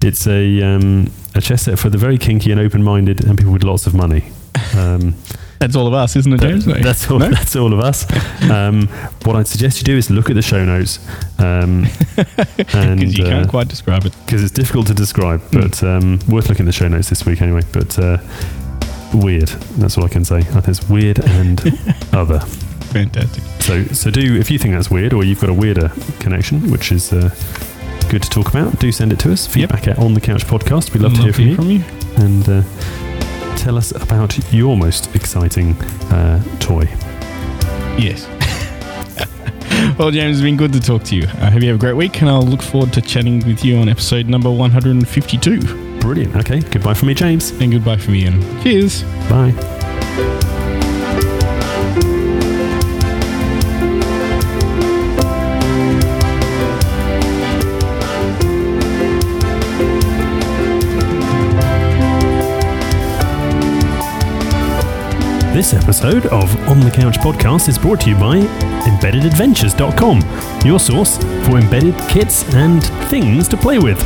It's 0.02 0.26
a 0.26 0.62
um, 0.62 1.11
a 1.34 1.40
chess 1.40 1.62
set 1.62 1.78
for 1.78 1.90
the 1.90 1.98
very 1.98 2.18
kinky 2.18 2.50
and 2.52 2.61
open-minded 2.61 3.24
and 3.24 3.37
people 3.38 3.52
with 3.52 3.64
lots 3.64 3.87
of 3.87 3.94
money. 3.94 4.24
Um, 4.76 5.14
That's 5.61 5.74
all 5.74 5.88
of 5.88 5.92
us, 5.92 6.14
isn't 6.14 6.32
it, 6.34 6.40
James? 6.40 6.64
that- 6.66 6.82
that's 6.84 7.11
all. 7.11 7.18
No? 7.18 7.30
That's 7.38 7.56
all 7.56 7.72
of 7.72 7.80
us. 7.80 8.06
Um, 8.48 8.87
what 9.24 9.34
I'd 9.37 9.48
suggest 9.48 9.78
you 9.78 9.84
do 9.84 9.96
is 9.96 10.08
look 10.11 10.30
at 10.30 10.37
the 10.37 10.42
show 10.42 10.64
notes, 10.64 11.00
um, 11.38 11.87
and 12.72 13.00
Because 13.00 13.18
you 13.18 13.24
uh, 13.24 13.28
can't 13.28 13.48
quite 13.48 13.68
describe 13.68 14.06
it. 14.06 14.14
because 14.24 14.42
it's 14.42 14.52
difficult 14.52 14.87
to 14.87 14.94
describe, 14.94 15.40
Hmm. 15.50 15.61
but 15.61 15.82
um, 15.82 16.18
worth 16.28 16.48
looking 16.48 16.64
at 16.64 16.66
the 16.66 16.72
show 16.72 16.87
notes 16.88 17.08
this 17.11 17.26
week 17.26 17.42
anyway. 17.42 17.62
But 17.72 17.98
uh, 17.98 18.18
weird. 19.12 19.48
That's 19.78 19.98
all 19.98 20.04
I 20.04 20.08
can 20.08 20.24
say. 20.24 20.38
I 20.38 20.42
think 20.42 20.68
it's 20.68 20.88
weird 20.88 21.18
and 21.18 21.61
other. 22.12 22.40
Fantastic. 22.92 23.42
So, 23.62 23.85
so 23.87 24.11
do 24.11 24.37
if 24.37 24.51
you 24.51 24.59
think 24.59 24.74
that's 24.74 24.90
weird 24.90 25.12
or 25.12 25.24
you've 25.24 25.40
got 25.40 25.51
a 25.51 25.55
weirder 25.55 25.90
connection, 26.20 26.70
which 26.70 26.90
is 26.92 27.12
uh, 27.12 27.31
good 28.11 28.22
to 28.22 28.31
talk 28.31 28.48
about, 28.48 28.79
do 28.81 28.90
send 28.92 29.12
it 29.12 29.18
to 29.20 29.33
us. 29.33 29.46
Feedback 29.46 29.87
at 29.88 29.98
on 29.98 30.14
the 30.14 30.20
couch 30.20 30.44
podcast. 30.46 30.92
We'd 30.94 31.03
love 31.03 31.14
to 31.14 31.22
hear 31.22 31.33
from 31.33 31.44
you, 31.46 31.55
from 31.55 31.70
you. 31.70 31.85
and 32.16 32.48
uh, 32.48 33.57
tell 33.57 33.77
us 33.77 33.90
about 33.92 34.53
your 34.53 34.77
most 34.77 35.14
exciting 35.14 35.74
uh, 36.12 36.42
toy. 36.61 36.85
Yes. 37.98 38.27
Well, 39.96 40.11
James, 40.12 40.37
it's 40.38 40.44
been 40.44 40.57
good 40.57 40.72
to 40.74 40.81
talk 40.81 41.03
to 41.05 41.16
you. 41.16 41.22
I 41.40 41.51
hope 41.51 41.62
you 41.62 41.68
have 41.68 41.77
a 41.77 41.81
great 41.81 41.94
week, 41.94 42.20
and 42.20 42.29
I'll 42.31 42.42
look 42.42 42.62
forward 42.62 42.92
to 42.92 43.01
chatting 43.01 43.44
with 43.46 43.64
you 43.64 43.79
on 43.79 43.88
episode 43.88 44.27
number 44.27 44.51
152. 44.51 45.98
Brilliant. 46.01 46.37
Okay. 46.37 46.61
Goodbye 46.61 46.94
from 46.94 47.09
me, 47.09 47.14
James. 47.14 47.51
And 47.53 47.72
goodbye 47.72 47.96
from 47.96 48.14
Ian. 48.14 48.40
Cheers. 48.62 49.03
Bye. 49.29 49.78
This 65.59 65.75
episode 65.75 66.27
of 66.27 66.55
On 66.68 66.79
the 66.79 66.88
Couch 66.88 67.18
podcast 67.18 67.68
is 67.68 67.77
brought 67.77 68.01
to 68.03 68.11
you 68.11 68.14
by 68.14 68.38
EmbeddedAdventures.com, 68.38 70.64
your 70.64 70.79
source 70.79 71.18
for 71.44 71.59
embedded 71.59 71.99
kits 72.09 72.44
and 72.55 72.85
things 73.11 73.49
to 73.49 73.57
play 73.57 73.81
with. 73.81 73.99